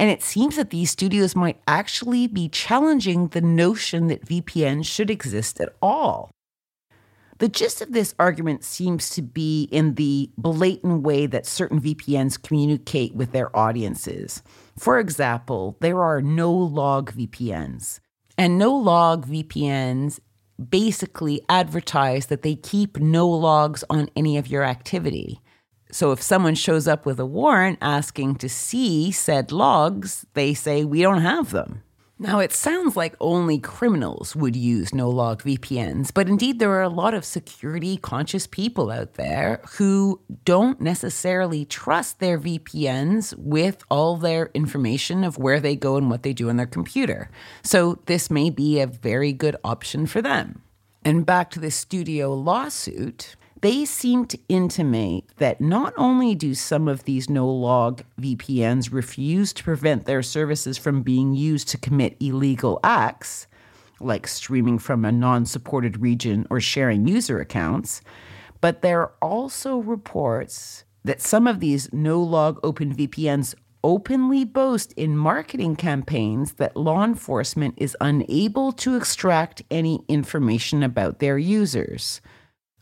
And 0.00 0.10
it 0.10 0.22
seems 0.22 0.56
that 0.56 0.70
these 0.70 0.90
studios 0.90 1.36
might 1.36 1.60
actually 1.68 2.28
be 2.28 2.48
challenging 2.48 3.28
the 3.28 3.42
notion 3.42 4.06
that 4.06 4.24
VPNs 4.24 4.86
should 4.86 5.10
exist 5.10 5.60
at 5.60 5.76
all. 5.82 6.30
The 7.42 7.48
gist 7.48 7.82
of 7.82 7.90
this 7.90 8.14
argument 8.20 8.62
seems 8.62 9.10
to 9.10 9.20
be 9.20 9.64
in 9.72 9.96
the 9.96 10.30
blatant 10.38 11.02
way 11.02 11.26
that 11.26 11.44
certain 11.44 11.80
VPNs 11.80 12.40
communicate 12.40 13.16
with 13.16 13.32
their 13.32 13.50
audiences. 13.56 14.44
For 14.78 15.00
example, 15.00 15.76
there 15.80 16.00
are 16.00 16.22
no 16.22 16.52
log 16.52 17.12
VPNs. 17.12 17.98
And 18.38 18.58
no 18.58 18.72
log 18.72 19.26
VPNs 19.26 20.20
basically 20.70 21.42
advertise 21.48 22.26
that 22.26 22.42
they 22.42 22.54
keep 22.54 23.00
no 23.00 23.28
logs 23.28 23.82
on 23.90 24.08
any 24.14 24.38
of 24.38 24.46
your 24.46 24.62
activity. 24.62 25.40
So 25.90 26.12
if 26.12 26.22
someone 26.22 26.54
shows 26.54 26.86
up 26.86 27.04
with 27.04 27.18
a 27.18 27.26
warrant 27.26 27.78
asking 27.82 28.36
to 28.36 28.48
see 28.48 29.10
said 29.10 29.50
logs, 29.50 30.24
they 30.34 30.54
say, 30.54 30.84
we 30.84 31.02
don't 31.02 31.22
have 31.22 31.50
them. 31.50 31.82
Now, 32.22 32.38
it 32.38 32.52
sounds 32.52 32.96
like 32.96 33.16
only 33.18 33.58
criminals 33.58 34.36
would 34.36 34.54
use 34.54 34.94
no 34.94 35.10
log 35.10 35.42
VPNs, 35.42 36.14
but 36.14 36.28
indeed, 36.28 36.60
there 36.60 36.70
are 36.70 36.82
a 36.82 36.88
lot 36.88 37.14
of 37.14 37.24
security 37.24 37.96
conscious 37.96 38.46
people 38.46 38.92
out 38.92 39.14
there 39.14 39.60
who 39.72 40.20
don't 40.44 40.80
necessarily 40.80 41.64
trust 41.64 42.20
their 42.20 42.38
VPNs 42.38 43.36
with 43.36 43.82
all 43.90 44.16
their 44.16 44.52
information 44.54 45.24
of 45.24 45.36
where 45.36 45.58
they 45.58 45.74
go 45.74 45.96
and 45.96 46.10
what 46.10 46.22
they 46.22 46.32
do 46.32 46.48
on 46.48 46.58
their 46.58 46.64
computer. 46.64 47.28
So, 47.64 47.98
this 48.06 48.30
may 48.30 48.50
be 48.50 48.78
a 48.78 48.86
very 48.86 49.32
good 49.32 49.56
option 49.64 50.06
for 50.06 50.22
them. 50.22 50.62
And 51.04 51.26
back 51.26 51.50
to 51.50 51.58
the 51.58 51.72
studio 51.72 52.32
lawsuit, 52.32 53.34
they 53.62 53.84
seem 53.84 54.26
to 54.26 54.38
intimate 54.48 55.24
that 55.36 55.60
not 55.60 55.94
only 55.96 56.34
do 56.34 56.52
some 56.52 56.88
of 56.88 57.04
these 57.04 57.30
no 57.30 57.48
log 57.48 58.02
VPNs 58.20 58.92
refuse 58.92 59.52
to 59.52 59.62
prevent 59.62 60.04
their 60.04 60.22
services 60.22 60.76
from 60.76 61.02
being 61.02 61.32
used 61.32 61.68
to 61.68 61.78
commit 61.78 62.16
illegal 62.18 62.80
acts, 62.82 63.46
like 64.00 64.26
streaming 64.26 64.80
from 64.80 65.04
a 65.04 65.12
non 65.12 65.46
supported 65.46 66.00
region 66.00 66.44
or 66.50 66.60
sharing 66.60 67.06
user 67.06 67.38
accounts, 67.38 68.02
but 68.60 68.82
there 68.82 69.00
are 69.00 69.12
also 69.22 69.78
reports 69.78 70.84
that 71.04 71.22
some 71.22 71.46
of 71.46 71.60
these 71.60 71.92
no 71.92 72.20
log 72.20 72.58
open 72.64 72.92
VPNs 72.94 73.54
openly 73.84 74.44
boast 74.44 74.92
in 74.94 75.16
marketing 75.16 75.76
campaigns 75.76 76.54
that 76.54 76.76
law 76.76 77.04
enforcement 77.04 77.74
is 77.76 77.96
unable 78.00 78.72
to 78.72 78.96
extract 78.96 79.62
any 79.70 80.04
information 80.08 80.82
about 80.82 81.20
their 81.20 81.38
users. 81.38 82.20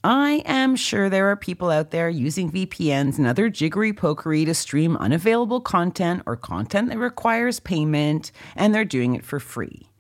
I 0.03 0.43
am 0.47 0.77
sure 0.77 1.11
there 1.11 1.31
are 1.31 1.37
people 1.37 1.69
out 1.69 1.91
there 1.91 2.09
using 2.09 2.51
VPNs 2.51 3.19
and 3.19 3.27
other 3.27 3.51
jiggery 3.51 3.93
pokery 3.93 4.47
to 4.47 4.55
stream 4.55 4.97
unavailable 4.97 5.61
content 5.61 6.23
or 6.25 6.37
content 6.37 6.89
that 6.89 6.97
requires 6.97 7.61
payment, 7.61 8.33
and 8.57 8.75
they're 8.75 8.87
doing 8.87 9.15
it 9.15 9.27
for 9.27 9.39
free. 9.39 9.91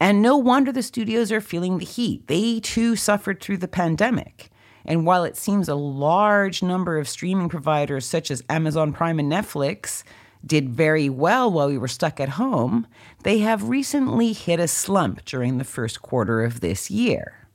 And 0.00 0.22
no 0.22 0.38
wonder 0.38 0.72
the 0.72 0.82
studios 0.82 1.30
are 1.32 1.42
feeling 1.42 1.76
the 1.76 1.84
heat. 1.84 2.26
They 2.28 2.60
too 2.60 2.96
suffered 2.96 3.42
through 3.42 3.58
the 3.58 3.68
pandemic. 3.68 4.50
And 4.86 5.04
while 5.04 5.24
it 5.24 5.36
seems 5.36 5.68
a 5.68 5.74
large 5.74 6.62
number 6.62 6.96
of 6.96 7.08
streaming 7.08 7.50
providers 7.50 8.06
such 8.06 8.30
as 8.30 8.42
Amazon 8.48 8.94
Prime 8.94 9.18
and 9.18 9.30
Netflix 9.30 10.02
did 10.46 10.70
very 10.70 11.10
well 11.10 11.50
while 11.50 11.68
we 11.68 11.76
were 11.76 11.88
stuck 11.88 12.20
at 12.20 12.30
home, 12.30 12.86
they 13.22 13.40
have 13.40 13.68
recently 13.68 14.32
hit 14.32 14.60
a 14.60 14.68
slump 14.68 15.26
during 15.26 15.58
the 15.58 15.64
first 15.64 16.00
quarter 16.00 16.42
of 16.42 16.60
this 16.60 16.90
year. 16.90 17.45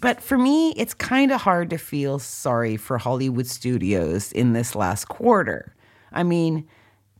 But 0.00 0.22
for 0.22 0.38
me, 0.38 0.72
it's 0.76 0.94
kind 0.94 1.32
of 1.32 1.40
hard 1.40 1.70
to 1.70 1.76
feel 1.76 2.20
sorry 2.20 2.76
for 2.76 2.98
Hollywood 2.98 3.48
studios 3.48 4.30
in 4.30 4.52
this 4.52 4.76
last 4.76 5.06
quarter. 5.06 5.74
I 6.12 6.22
mean, 6.22 6.68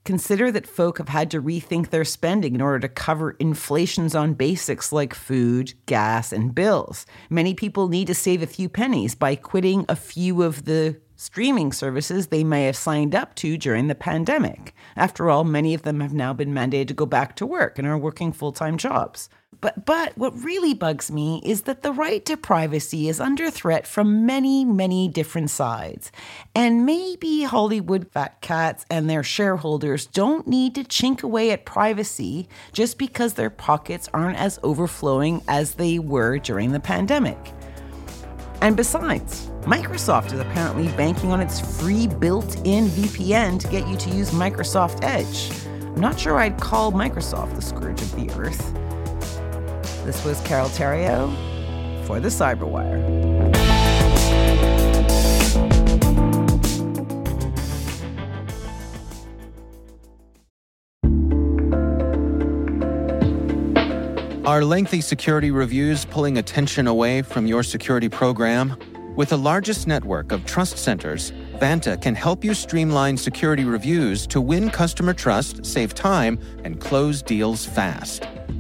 consider 0.04 0.52
that 0.52 0.66
folk 0.66 0.98
have 0.98 1.08
had 1.08 1.28
to 1.32 1.42
rethink 1.42 1.90
their 1.90 2.04
spending 2.04 2.54
in 2.54 2.60
order 2.60 2.78
to 2.78 2.88
cover 2.88 3.32
inflations 3.40 4.14
on 4.14 4.34
basics 4.34 4.92
like 4.92 5.12
food, 5.12 5.74
gas, 5.86 6.32
and 6.32 6.54
bills. 6.54 7.04
Many 7.28 7.52
people 7.52 7.88
need 7.88 8.06
to 8.06 8.14
save 8.14 8.42
a 8.42 8.46
few 8.46 8.68
pennies 8.68 9.16
by 9.16 9.34
quitting 9.34 9.84
a 9.88 9.96
few 9.96 10.44
of 10.44 10.64
the 10.64 11.00
streaming 11.16 11.72
services 11.72 12.28
they 12.28 12.44
may 12.44 12.66
have 12.66 12.76
signed 12.76 13.12
up 13.12 13.34
to 13.34 13.58
during 13.58 13.88
the 13.88 13.94
pandemic. 13.96 14.72
After 14.94 15.28
all, 15.28 15.42
many 15.42 15.74
of 15.74 15.82
them 15.82 15.98
have 15.98 16.14
now 16.14 16.32
been 16.32 16.54
mandated 16.54 16.88
to 16.88 16.94
go 16.94 17.06
back 17.06 17.34
to 17.36 17.46
work 17.46 17.76
and 17.76 17.88
are 17.88 17.98
working 17.98 18.30
full 18.30 18.52
time 18.52 18.78
jobs. 18.78 19.28
But, 19.60 19.84
but 19.84 20.16
what 20.16 20.44
really 20.44 20.72
bugs 20.72 21.10
me 21.10 21.42
is 21.44 21.62
that 21.62 21.82
the 21.82 21.92
right 21.92 22.24
to 22.26 22.36
privacy 22.36 23.08
is 23.08 23.18
under 23.18 23.50
threat 23.50 23.86
from 23.86 24.24
many, 24.24 24.64
many 24.64 25.08
different 25.08 25.50
sides. 25.50 26.12
And 26.54 26.86
maybe 26.86 27.42
Hollywood 27.42 28.08
fat 28.12 28.40
cats 28.40 28.86
and 28.88 29.10
their 29.10 29.24
shareholders 29.24 30.06
don't 30.06 30.46
need 30.46 30.76
to 30.76 30.84
chink 30.84 31.22
away 31.24 31.50
at 31.50 31.64
privacy 31.64 32.48
just 32.72 32.98
because 32.98 33.34
their 33.34 33.50
pockets 33.50 34.08
aren't 34.14 34.38
as 34.38 34.60
overflowing 34.62 35.42
as 35.48 35.74
they 35.74 35.98
were 35.98 36.38
during 36.38 36.70
the 36.70 36.80
pandemic. 36.80 37.52
And 38.60 38.76
besides, 38.76 39.48
Microsoft 39.62 40.32
is 40.32 40.40
apparently 40.40 40.88
banking 40.96 41.32
on 41.32 41.40
its 41.40 41.80
free 41.80 42.06
built 42.06 42.56
in 42.64 42.86
VPN 42.86 43.60
to 43.60 43.68
get 43.68 43.86
you 43.88 43.96
to 43.96 44.10
use 44.10 44.30
Microsoft 44.30 45.02
Edge. 45.02 45.52
I'm 45.84 46.00
not 46.00 46.18
sure 46.18 46.38
I'd 46.38 46.60
call 46.60 46.92
Microsoft 46.92 47.56
the 47.56 47.62
scourge 47.62 48.00
of 48.00 48.14
the 48.14 48.30
earth. 48.38 48.72
This 50.08 50.24
was 50.24 50.40
Carole 50.40 50.70
Theriault 50.70 51.36
for 52.06 52.18
the 52.18 52.30
Cyberwire. 52.30 52.96
Are 64.46 64.64
lengthy 64.64 65.02
security 65.02 65.50
reviews 65.50 66.06
pulling 66.06 66.38
attention 66.38 66.86
away 66.86 67.20
from 67.20 67.46
your 67.46 67.62
security 67.62 68.08
program? 68.08 68.78
With 69.14 69.28
the 69.28 69.36
largest 69.36 69.86
network 69.86 70.32
of 70.32 70.46
trust 70.46 70.78
centers, 70.78 71.32
Vanta 71.60 72.00
can 72.00 72.14
help 72.14 72.42
you 72.42 72.54
streamline 72.54 73.18
security 73.18 73.66
reviews 73.66 74.26
to 74.28 74.40
win 74.40 74.70
customer 74.70 75.12
trust, 75.12 75.66
save 75.66 75.92
time, 75.92 76.38
and 76.64 76.80
close 76.80 77.20
deals 77.20 77.66
fast. 77.66 78.26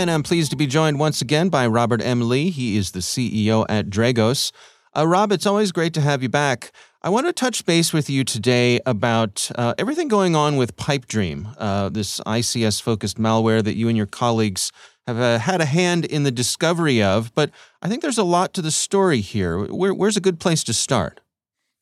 And 0.00 0.10
I'm 0.10 0.22
pleased 0.22 0.50
to 0.52 0.56
be 0.56 0.66
joined 0.66 0.98
once 0.98 1.20
again 1.20 1.50
by 1.50 1.66
Robert 1.66 2.00
M. 2.00 2.26
Lee. 2.26 2.48
He 2.48 2.78
is 2.78 2.92
the 2.92 3.00
CEO 3.00 3.66
at 3.68 3.90
Dragos. 3.90 4.50
Uh, 4.96 5.06
Rob, 5.06 5.30
it's 5.30 5.44
always 5.44 5.72
great 5.72 5.92
to 5.92 6.00
have 6.00 6.22
you 6.22 6.30
back. 6.30 6.72
I 7.02 7.10
want 7.10 7.26
to 7.26 7.34
touch 7.34 7.66
base 7.66 7.92
with 7.92 8.08
you 8.08 8.24
today 8.24 8.80
about 8.86 9.50
uh, 9.56 9.74
everything 9.76 10.08
going 10.08 10.34
on 10.34 10.56
with 10.56 10.74
Pipedream, 10.78 11.54
uh, 11.58 11.90
this 11.90 12.18
ICS 12.20 12.80
focused 12.80 13.18
malware 13.18 13.62
that 13.62 13.76
you 13.76 13.88
and 13.88 13.96
your 13.96 14.06
colleagues 14.06 14.72
have 15.06 15.18
uh, 15.18 15.38
had 15.38 15.60
a 15.60 15.66
hand 15.66 16.06
in 16.06 16.22
the 16.22 16.30
discovery 16.30 17.02
of. 17.02 17.34
But 17.34 17.50
I 17.82 17.90
think 17.90 18.00
there's 18.00 18.16
a 18.16 18.24
lot 18.24 18.54
to 18.54 18.62
the 18.62 18.70
story 18.70 19.20
here. 19.20 19.66
Where, 19.66 19.92
where's 19.92 20.16
a 20.16 20.22
good 20.22 20.40
place 20.40 20.64
to 20.64 20.72
start? 20.72 21.20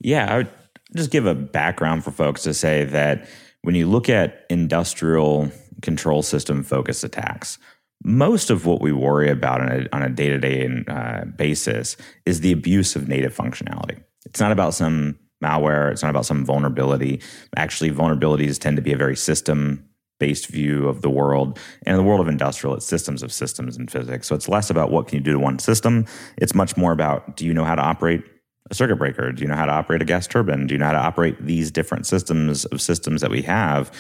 Yeah, 0.01 0.35
I 0.35 0.39
would 0.39 0.51
just 0.97 1.13
give 1.13 1.25
a 1.25 1.37
background 1.37 2.03
for 2.03 2.11
folks 2.11 2.43
to 2.43 2.53
say 2.53 2.83
that 2.83 3.29
when 3.63 3.77
you 3.77 3.87
look 3.87 4.09
at 4.09 4.45
industrial 4.51 5.53
control 5.83 6.25
system 6.25 6.65
focused 6.65 7.05
attacks, 7.05 7.59
most 8.05 8.51
of 8.51 8.65
what 8.65 8.81
we 8.81 8.93
worry 8.93 9.31
about 9.31 9.61
on 9.61 9.69
a, 9.69 9.87
on 9.93 10.03
a 10.03 10.09
day-to-day 10.09 10.85
uh, 10.87 11.25
basis 11.25 11.97
is 12.27 12.41
the 12.41 12.53
abuse 12.53 12.95
of 12.97 13.09
native 13.09 13.35
functionality 13.35 14.01
it's 14.29 14.41
not 14.41 14.53
about 14.53 14.75
some 14.75 15.19
malware. 15.43 15.91
It's 15.91 16.03
not 16.03 16.11
about 16.11 16.27
some 16.27 16.45
vulnerability. 16.45 17.21
Actually, 17.57 17.91
vulnerabilities 17.91 18.59
tend 18.59 18.77
to 18.77 18.83
be 18.83 18.93
a 18.93 18.97
very 18.97 19.17
system 19.17 19.85
based 20.19 20.49
view 20.49 20.89
of 20.89 21.01
the 21.01 21.11
world. 21.11 21.59
And 21.87 21.95
in 21.95 21.97
the 21.97 22.03
world 22.03 22.21
of 22.21 22.27
industrial, 22.27 22.75
it's 22.75 22.87
systems 22.87 23.23
of 23.23 23.33
systems 23.33 23.77
and 23.77 23.91
physics. 23.91 24.27
So 24.27 24.35
it's 24.35 24.49
less 24.49 24.69
about 24.69 24.91
what 24.91 25.07
can 25.07 25.19
you 25.19 25.23
do 25.23 25.33
to 25.33 25.39
one 25.39 25.61
system. 25.61 26.07
It's 26.37 26.55
much 26.55 26.77
more 26.77 26.93
about 26.93 27.37
do 27.37 27.47
you 27.47 27.55
know 27.55 27.65
how 27.65 27.77
to 27.77 27.83
operate 27.83 28.23
a 28.71 28.75
circuit 28.75 28.97
breaker? 28.97 29.31
Do 29.33 29.43
you 29.43 29.49
know 29.49 29.55
how 29.55 29.67
to 29.67 29.73
operate 29.73 30.03
a 30.03 30.05
gas 30.05 30.27
turbine? 30.27 30.67
Do 30.67 30.75
you 30.75 30.79
know 30.79 30.87
how 30.87 30.93
to 30.93 30.99
operate 30.99 31.37
these 31.47 31.71
different 31.71 32.07
systems 32.07 32.65
of 32.67 32.83
systems 32.83 33.21
that 33.21 33.31
we 33.31 33.43
have? 33.43 33.93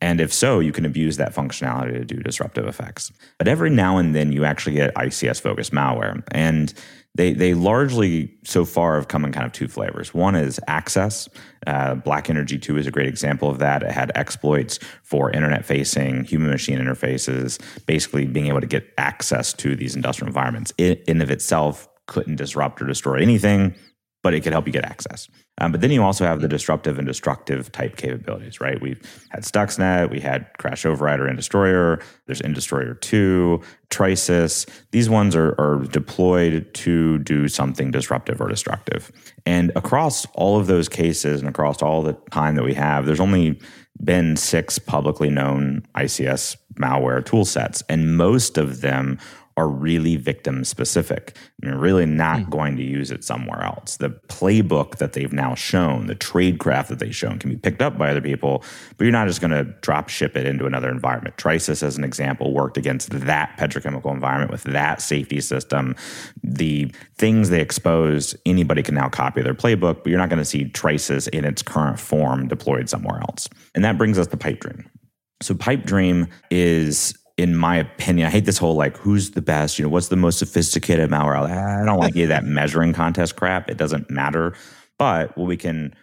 And 0.00 0.20
if 0.20 0.32
so, 0.32 0.58
you 0.58 0.72
can 0.72 0.84
abuse 0.84 1.16
that 1.18 1.34
functionality 1.34 1.92
to 1.92 2.04
do 2.04 2.16
disruptive 2.16 2.66
effects. 2.66 3.12
But 3.38 3.48
every 3.48 3.70
now 3.70 3.98
and 3.98 4.14
then 4.14 4.32
you 4.32 4.44
actually 4.44 4.74
get 4.74 4.94
ICS 4.94 5.40
focused 5.40 5.72
malware. 5.72 6.22
And 6.32 6.72
they 7.14 7.34
they 7.34 7.52
largely 7.52 8.34
so 8.44 8.64
far 8.64 8.96
have 8.96 9.08
come 9.08 9.24
in 9.24 9.32
kind 9.32 9.44
of 9.44 9.52
two 9.52 9.68
flavors. 9.68 10.14
One 10.14 10.34
is 10.34 10.58
access. 10.66 11.28
Uh, 11.66 11.94
Black 11.94 12.30
Energy 12.30 12.58
Two 12.58 12.78
is 12.78 12.86
a 12.86 12.90
great 12.90 13.06
example 13.06 13.50
of 13.50 13.58
that. 13.58 13.82
It 13.82 13.90
had 13.90 14.10
exploits 14.14 14.78
for 15.02 15.30
internet 15.30 15.64
facing 15.64 16.24
human 16.24 16.50
machine 16.50 16.78
interfaces, 16.78 17.60
basically 17.86 18.26
being 18.26 18.46
able 18.46 18.62
to 18.62 18.66
get 18.66 18.92
access 18.96 19.52
to 19.54 19.76
these 19.76 19.94
industrial 19.94 20.28
environments. 20.28 20.72
It 20.78 21.04
in 21.06 21.20
of 21.20 21.30
itself 21.30 21.86
couldn't 22.06 22.36
disrupt 22.36 22.80
or 22.80 22.86
destroy 22.86 23.20
anything. 23.20 23.74
But 24.22 24.34
it 24.34 24.40
could 24.40 24.52
help 24.52 24.66
you 24.66 24.72
get 24.72 24.84
access. 24.84 25.28
Um, 25.58 25.72
but 25.72 25.80
then 25.80 25.90
you 25.90 26.02
also 26.02 26.24
have 26.24 26.40
the 26.40 26.48
disruptive 26.48 26.98
and 26.98 27.06
destructive 27.06 27.70
type 27.72 27.96
capabilities, 27.96 28.60
right? 28.60 28.80
We've 28.80 29.00
had 29.30 29.42
Stuxnet, 29.42 30.10
we 30.10 30.20
had 30.20 30.46
Crash 30.58 30.84
Overrider 30.84 31.28
and 31.28 31.36
Destroyer, 31.36 32.00
there's 32.26 32.40
Destroyer 32.40 32.94
2, 32.94 33.60
Trisis. 33.90 34.66
These 34.92 35.10
ones 35.10 35.36
are, 35.36 35.54
are 35.60 35.84
deployed 35.90 36.72
to 36.74 37.18
do 37.18 37.48
something 37.48 37.90
disruptive 37.90 38.40
or 38.40 38.48
destructive. 38.48 39.12
And 39.44 39.72
across 39.76 40.26
all 40.34 40.58
of 40.58 40.66
those 40.66 40.88
cases 40.88 41.40
and 41.40 41.48
across 41.48 41.82
all 41.82 42.02
the 42.02 42.14
time 42.30 42.54
that 42.54 42.64
we 42.64 42.74
have, 42.74 43.06
there's 43.06 43.20
only 43.20 43.60
been 44.02 44.36
six 44.36 44.78
publicly 44.78 45.30
known 45.30 45.82
ICS 45.94 46.56
malware 46.74 47.24
tool 47.24 47.44
sets, 47.44 47.82
and 47.88 48.16
most 48.16 48.56
of 48.56 48.80
them 48.80 49.18
are 49.56 49.68
really 49.68 50.16
victim 50.16 50.64
specific. 50.64 51.36
You're 51.62 51.78
really 51.78 52.06
not 52.06 52.40
mm. 52.40 52.50
going 52.50 52.76
to 52.76 52.82
use 52.82 53.10
it 53.10 53.24
somewhere 53.24 53.62
else. 53.62 53.96
The 53.96 54.10
playbook 54.28 54.96
that 54.96 55.12
they've 55.12 55.32
now 55.32 55.54
shown, 55.54 56.06
the 56.06 56.14
tradecraft 56.14 56.88
that 56.88 56.98
they've 56.98 57.14
shown, 57.14 57.38
can 57.38 57.50
be 57.50 57.56
picked 57.56 57.82
up 57.82 57.98
by 57.98 58.10
other 58.10 58.20
people, 58.20 58.64
but 58.96 59.04
you're 59.04 59.12
not 59.12 59.26
just 59.26 59.40
going 59.40 59.50
to 59.50 59.64
drop 59.80 60.08
ship 60.08 60.36
it 60.36 60.46
into 60.46 60.66
another 60.66 60.90
environment. 60.90 61.36
Trisis, 61.36 61.82
as 61.82 61.96
an 61.96 62.04
example, 62.04 62.52
worked 62.52 62.76
against 62.76 63.10
that 63.10 63.56
petrochemical 63.58 64.12
environment 64.12 64.50
with 64.50 64.62
that 64.64 65.02
safety 65.02 65.40
system. 65.40 65.94
The 66.42 66.92
things 67.16 67.50
they 67.50 67.60
exposed, 67.60 68.36
anybody 68.46 68.82
can 68.82 68.94
now 68.94 69.08
copy 69.08 69.42
their 69.42 69.54
playbook, 69.54 70.02
but 70.02 70.06
you're 70.06 70.18
not 70.18 70.28
going 70.28 70.38
to 70.38 70.44
see 70.44 70.64
Trisis 70.64 71.28
in 71.28 71.44
its 71.44 71.62
current 71.62 72.00
form 72.00 72.48
deployed 72.48 72.88
somewhere 72.88 73.20
else. 73.20 73.48
And 73.74 73.84
that 73.84 73.98
brings 73.98 74.18
us 74.18 74.26
to 74.28 74.36
Pipe 74.36 74.60
Dream. 74.60 74.88
So 75.42 75.54
Pipe 75.54 75.84
Dream 75.84 76.28
is 76.50 77.14
in 77.36 77.56
my 77.56 77.76
opinion, 77.76 78.26
I 78.26 78.30
hate 78.30 78.44
this 78.44 78.58
whole 78.58 78.74
like 78.74 78.96
who's 78.96 79.32
the 79.32 79.42
best, 79.42 79.78
you 79.78 79.84
know, 79.84 79.88
what's 79.88 80.08
the 80.08 80.16
most 80.16 80.38
sophisticated 80.38 81.10
malware. 81.10 81.36
I 81.36 81.84
don't 81.84 81.98
like 81.98 82.14
any 82.14 82.24
of 82.24 82.28
that 82.28 82.44
measuring 82.44 82.92
contest 82.92 83.36
crap. 83.36 83.70
It 83.70 83.78
doesn't 83.78 84.10
matter. 84.10 84.54
But 84.98 85.36
what 85.36 85.46
we 85.46 85.56
can 85.56 85.94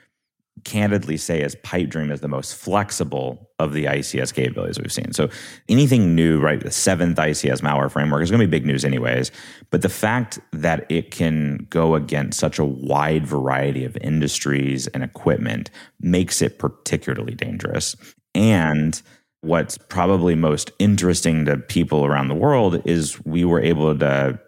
candidly 0.64 1.18
say 1.18 1.42
is 1.42 1.56
pipe 1.64 1.90
dream 1.90 2.12
is 2.12 2.22
the 2.22 2.28
most 2.28 2.56
flexible 2.56 3.50
of 3.60 3.74
the 3.74 3.86
ICS 3.86 4.34
capabilities 4.34 4.80
we've 4.80 4.92
seen. 4.92 5.14
So 5.14 5.30
anything 5.68 6.16
new, 6.16 6.40
right? 6.40 6.60
The 6.60 6.72
seventh 6.72 7.18
ICS 7.18 7.62
malware 7.62 7.92
framework 7.92 8.24
is 8.24 8.32
going 8.32 8.42
to 8.42 8.48
be 8.48 8.52
big 8.52 8.66
news 8.66 8.84
anyways. 8.84 9.32
But 9.70 9.82
the 9.82 9.90
fact 9.90 10.40
that 10.52 10.86
it 10.90 11.12
can 11.12 11.68
go 11.70 11.96
against 11.96 12.40
such 12.40 12.60
a 12.60 12.66
wide 12.66 13.26
variety 13.26 13.86
of 13.86 13.98
industries 13.98 14.88
and 14.88 15.04
equipment 15.04 15.70
makes 16.00 16.42
it 16.42 16.60
particularly 16.60 17.36
dangerous. 17.36 17.96
And 18.36 19.02
What's 19.42 19.78
probably 19.78 20.36
most 20.36 20.72
interesting 20.80 21.46
to 21.46 21.58
people 21.58 22.06
around 22.06 22.28
the 22.28 22.36
world 22.36 22.82
is 22.86 23.24
we 23.26 23.46
were 23.46 23.62
able 23.62 23.98
to 23.98 24.40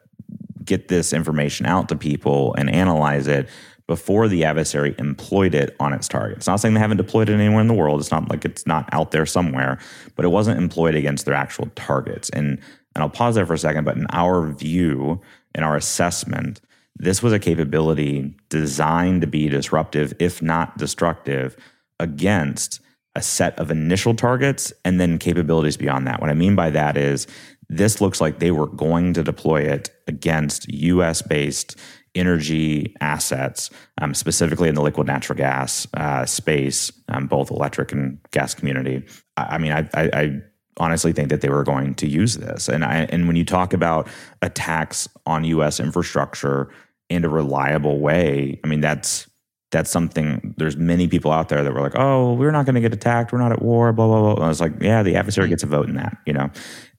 get 0.65 0.89
this 0.89 1.13
information 1.13 1.65
out 1.65 1.89
to 1.89 1.95
people 1.95 2.53
and 2.55 2.69
analyze 2.69 3.27
it 3.27 3.49
before 3.87 4.27
the 4.27 4.45
adversary 4.45 4.95
employed 4.99 5.53
it 5.53 5.75
on 5.79 5.91
its 5.91 6.07
target. 6.07 6.37
It's 6.37 6.47
not 6.47 6.59
saying 6.59 6.75
they 6.75 6.79
haven't 6.79 6.97
deployed 6.97 7.29
it 7.29 7.33
anywhere 7.33 7.61
in 7.61 7.67
the 7.67 7.73
world. 7.73 7.99
It's 7.99 8.11
not 8.11 8.29
like 8.29 8.45
it's 8.45 8.65
not 8.65 8.87
out 8.93 9.11
there 9.11 9.25
somewhere, 9.25 9.79
but 10.15 10.23
it 10.23 10.29
wasn't 10.29 10.59
employed 10.59 10.95
against 10.95 11.25
their 11.25 11.35
actual 11.35 11.67
targets. 11.75 12.29
And 12.29 12.59
and 12.95 13.03
I'll 13.03 13.09
pause 13.09 13.35
there 13.35 13.45
for 13.45 13.53
a 13.53 13.57
second, 13.57 13.85
but 13.85 13.95
in 13.95 14.05
our 14.11 14.47
view, 14.51 15.21
in 15.55 15.63
our 15.63 15.77
assessment, 15.77 16.59
this 16.95 17.23
was 17.23 17.31
a 17.33 17.39
capability 17.39 18.35
designed 18.49 19.21
to 19.21 19.27
be 19.27 19.47
disruptive, 19.47 20.13
if 20.19 20.41
not 20.41 20.77
destructive, 20.77 21.55
against 21.99 22.81
a 23.15 23.21
set 23.21 23.57
of 23.59 23.71
initial 23.71 24.15
targets 24.15 24.71
and 24.85 24.99
then 24.99 25.17
capabilities 25.17 25.77
beyond 25.77 26.07
that. 26.07 26.21
What 26.21 26.29
I 26.29 26.33
mean 26.33 26.55
by 26.55 26.69
that 26.69 26.97
is 26.97 27.27
this 27.69 28.01
looks 28.01 28.21
like 28.21 28.39
they 28.39 28.51
were 28.51 28.67
going 28.67 29.13
to 29.13 29.23
deploy 29.23 29.61
it 29.61 29.89
against 30.07 30.71
US 30.71 31.21
based 31.21 31.77
energy 32.13 32.93
assets, 32.99 33.69
um, 34.01 34.13
specifically 34.13 34.67
in 34.67 34.75
the 34.75 34.81
liquid 34.81 35.07
natural 35.07 35.37
gas 35.37 35.87
uh, 35.93 36.25
space, 36.25 36.91
um, 37.07 37.27
both 37.27 37.51
electric 37.51 37.91
and 37.91 38.19
gas 38.31 38.53
community. 38.53 39.05
I, 39.37 39.43
I 39.43 39.57
mean, 39.57 39.71
I, 39.71 39.89
I, 39.93 40.09
I 40.13 40.41
honestly 40.77 41.13
think 41.13 41.29
that 41.29 41.41
they 41.41 41.49
were 41.49 41.63
going 41.63 41.95
to 41.95 42.07
use 42.07 42.37
this. 42.37 42.67
And 42.67 42.83
I, 42.83 43.07
and 43.09 43.27
when 43.27 43.35
you 43.35 43.45
talk 43.45 43.73
about 43.73 44.09
attacks 44.41 45.07
on 45.25 45.43
U.S. 45.45 45.79
infrastructure 45.79 46.69
in 47.09 47.23
a 47.23 47.29
reliable 47.29 47.99
way, 47.99 48.59
I 48.63 48.67
mean 48.67 48.81
that's 48.81 49.27
that's 49.71 49.89
something 49.89 50.53
there's 50.57 50.75
many 50.75 51.07
people 51.07 51.31
out 51.31 51.49
there 51.49 51.63
that 51.63 51.73
were 51.73 51.81
like 51.81 51.95
oh 51.95 52.33
we're 52.33 52.51
not 52.51 52.65
going 52.65 52.75
to 52.75 52.81
get 52.81 52.93
attacked 52.93 53.31
we're 53.31 53.39
not 53.39 53.51
at 53.51 53.61
war 53.61 53.91
blah 53.93 54.05
blah 54.07 54.19
blah. 54.19 54.33
And 54.35 54.43
i 54.43 54.47
was 54.47 54.61
like 54.61 54.73
yeah 54.81 55.01
the 55.01 55.15
adversary 55.15 55.47
gets 55.47 55.63
a 55.63 55.67
vote 55.67 55.87
in 55.87 55.95
that 55.95 56.17
you 56.25 56.33
know? 56.33 56.49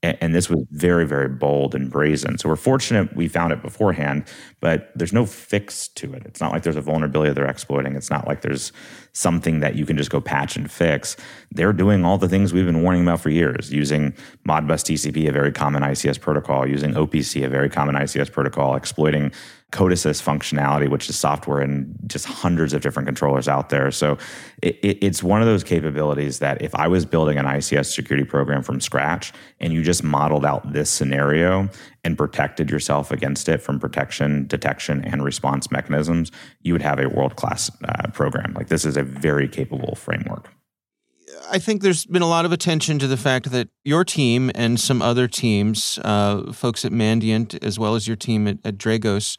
And, 0.04 0.18
and, 0.20 0.34
this 0.34 0.50
was 0.50 0.64
very 0.72 1.06
very 1.06 1.28
bold 1.28 1.76
and 1.76 1.88
brazen. 1.88 2.36
So 2.36 2.48
we're 2.48 2.56
fortunate 2.56 3.14
we 3.14 3.28
found 3.28 3.52
it 3.52 3.62
beforehand 3.62 4.24
but 4.60 4.90
there's 4.96 5.12
no 5.12 5.26
fix 5.26 5.88
to 5.88 6.12
it. 6.14 6.22
It's 6.24 6.40
not 6.40 6.52
like 6.52 6.62
there's 6.62 6.76
a 6.76 6.80
vulnerability 6.80 7.32
they're 7.32 7.46
exploiting. 7.46 7.94
It's 7.94 8.10
not 8.10 8.26
like 8.26 8.40
there's 8.40 8.72
something 9.12 9.60
that 9.60 9.76
you 9.76 9.84
can 9.84 9.96
just 9.96 10.10
go 10.10 10.20
patch 10.20 10.56
and 10.56 10.70
fix. 10.70 11.16
They're 11.50 11.72
doing 11.72 12.04
all 12.04 12.16
the 12.16 12.28
things 12.28 12.52
we've 12.52 12.66
been 12.66 12.82
warning 12.82 13.02
about 13.02 13.20
for 13.20 13.30
years 13.30 13.72
using 13.72 14.14
modbus 14.48 14.82
tcp 14.82 15.28
a 15.28 15.32
very 15.32 15.52
common 15.52 15.82
ics 15.82 16.20
protocol 16.20 16.66
using 16.66 16.94
opc 16.94 17.44
a 17.44 17.48
very 17.48 17.68
common 17.68 17.94
ics 17.94 18.32
protocol 18.32 18.74
exploiting 18.74 19.30
CODESYS 19.72 20.22
functionality, 20.22 20.88
which 20.88 21.08
is 21.08 21.18
software 21.18 21.62
in 21.62 21.92
just 22.06 22.26
hundreds 22.26 22.74
of 22.74 22.82
different 22.82 23.06
controllers 23.06 23.48
out 23.48 23.70
there. 23.70 23.90
So 23.90 24.18
it, 24.62 24.78
it, 24.82 24.98
it's 25.00 25.22
one 25.22 25.40
of 25.40 25.46
those 25.46 25.64
capabilities 25.64 26.38
that 26.40 26.60
if 26.60 26.74
I 26.74 26.88
was 26.88 27.06
building 27.06 27.38
an 27.38 27.46
ICS 27.46 27.86
security 27.92 28.24
program 28.24 28.62
from 28.62 28.80
scratch 28.80 29.32
and 29.60 29.72
you 29.72 29.82
just 29.82 30.04
modeled 30.04 30.44
out 30.44 30.72
this 30.72 30.90
scenario 30.90 31.70
and 32.04 32.18
protected 32.18 32.70
yourself 32.70 33.10
against 33.10 33.48
it 33.48 33.62
from 33.62 33.80
protection, 33.80 34.46
detection, 34.46 35.02
and 35.04 35.24
response 35.24 35.70
mechanisms, 35.70 36.30
you 36.60 36.74
would 36.74 36.82
have 36.82 36.98
a 36.98 37.08
world 37.08 37.36
class 37.36 37.70
uh, 37.84 38.10
program. 38.10 38.52
Like 38.54 38.68
this 38.68 38.84
is 38.84 38.98
a 38.98 39.02
very 39.02 39.48
capable 39.48 39.94
framework. 39.94 40.50
I 41.50 41.58
think 41.58 41.82
there's 41.82 42.04
been 42.04 42.22
a 42.22 42.28
lot 42.28 42.44
of 42.44 42.52
attention 42.52 42.98
to 42.98 43.06
the 43.06 43.16
fact 43.16 43.50
that 43.50 43.68
your 43.84 44.04
team 44.04 44.50
and 44.54 44.78
some 44.78 45.00
other 45.00 45.28
teams, 45.28 45.98
uh, 46.04 46.52
folks 46.52 46.84
at 46.84 46.92
Mandiant, 46.92 47.62
as 47.64 47.78
well 47.78 47.94
as 47.94 48.06
your 48.06 48.16
team 48.16 48.46
at, 48.46 48.58
at 48.64 48.76
Dragos, 48.76 49.38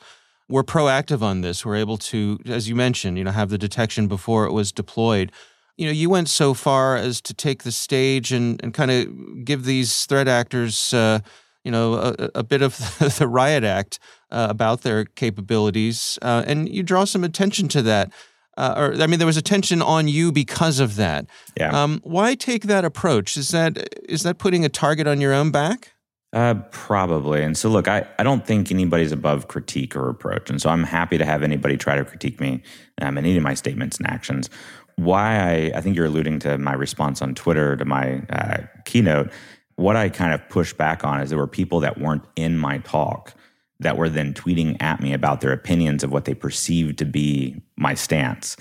were 0.50 0.64
proactive 0.64 1.22
on 1.22 1.42
this. 1.42 1.66
We're 1.66 1.76
able 1.76 1.98
to, 1.98 2.40
as 2.46 2.68
you 2.68 2.76
mentioned, 2.76 3.18
you 3.18 3.24
know, 3.24 3.32
have 3.32 3.50
the 3.50 3.58
detection 3.58 4.08
before 4.08 4.46
it 4.46 4.52
was 4.52 4.72
deployed. 4.72 5.32
You 5.78 5.88
know, 5.88 5.92
you 5.92 6.10
went 6.10 6.30
so 6.30 6.54
far 6.54 6.96
as 6.96 7.22
to 7.22 7.34
take 7.34 7.64
the 7.64 7.72
stage 7.72 8.32
and, 8.32 8.62
and 8.64 8.74
kind 8.74 8.92
of 8.92 9.46
give 9.46 9.66
these 9.66 10.06
threat 10.06 10.28
actors, 10.28 10.94
uh, 10.94 11.20
you 11.64 11.72
know, 11.72 11.96
a, 11.96 12.30
a, 12.36 12.44
bit 12.44 12.62
of 12.62 12.78
the 13.18 13.28
riot 13.28 13.64
act 13.64 14.00
uh, 14.30 14.48
about 14.50 14.82
their 14.82 15.06
capabilities, 15.06 16.20
uh, 16.22 16.44
and 16.46 16.70
you 16.70 16.84
draw 16.84 17.06
some 17.06 17.24
attention 17.24 17.68
to 17.70 17.82
that. 17.82 18.12
Uh, 18.56 18.74
or 18.78 19.02
I 19.02 19.08
mean, 19.08 19.18
there 19.18 19.26
was 19.26 19.38
attention 19.38 19.82
on 19.82 20.08
you 20.08 20.32
because 20.32 20.80
of 20.80 20.96
that. 20.98 21.26
Yeah. 21.58 21.72
Um, 21.72 22.02
why 22.04 22.36
take 22.36 22.64
that 22.64 22.86
approach? 22.86 23.36
Is 23.36 23.50
that 23.50 23.90
is 24.08 24.22
that 24.24 24.38
putting 24.38 24.64
a 24.64 24.70
target 24.70 25.08
on 25.08 25.20
your 25.20 25.34
own 25.34 25.50
back? 25.50 25.93
Uh, 26.34 26.56
probably. 26.72 27.44
And 27.44 27.56
so, 27.56 27.70
look, 27.70 27.88
I, 27.88 28.08
I 28.18 28.24
don't 28.24 28.44
think 28.44 28.72
anybody's 28.72 29.12
above 29.12 29.48
critique 29.48 29.96
or 29.96 30.08
reproach. 30.08 30.50
And 30.50 30.60
so 30.60 30.68
I'm 30.68 30.84
happy 30.84 31.20
to 31.20 31.26
have 31.26 31.44
anybody 31.44 31.78
try 31.78 31.96
to 31.96 32.04
critique 32.04 32.42
me 32.42 32.64
um, 33.02 33.20
in 33.20 33.26
any 33.26 33.38
of 33.38 33.44
my 33.44 33.54
statements 33.54 33.98
and 34.00 34.08
actions. 34.08 34.50
Why 34.96 35.38
I, 35.38 35.78
I 35.78 35.82
think 35.82 35.96
you're 35.96 36.08
alluding 36.08 36.40
to 36.40 36.58
my 36.58 36.74
response 36.74 37.22
on 37.22 37.36
Twitter 37.36 37.78
to 37.78 37.86
my 37.86 38.24
uh, 38.32 38.64
keynote. 38.86 39.32
What 39.76 39.96
I 39.96 40.10
kind 40.10 40.34
of 40.34 40.50
pushed 40.50 40.76
back 40.76 41.04
on 41.04 41.22
is 41.22 41.30
there 41.30 41.38
were 41.38 41.46
people 41.46 41.80
that 41.82 42.00
weren't 42.00 42.24
in 42.36 42.58
my 42.58 42.80
talk 42.80 43.36
that 43.80 43.96
were 43.96 44.10
then 44.10 44.34
tweeting 44.34 44.82
at 44.82 45.02
me 45.02 45.14
about 45.14 45.42
their 45.42 45.52
opinions 45.52 46.04
of 46.04 46.12
what 46.12 46.26
they 46.26 46.34
perceived 46.34 46.98
to 46.98 47.06
be 47.06 47.62
my 47.78 47.94
stance. 47.94 48.58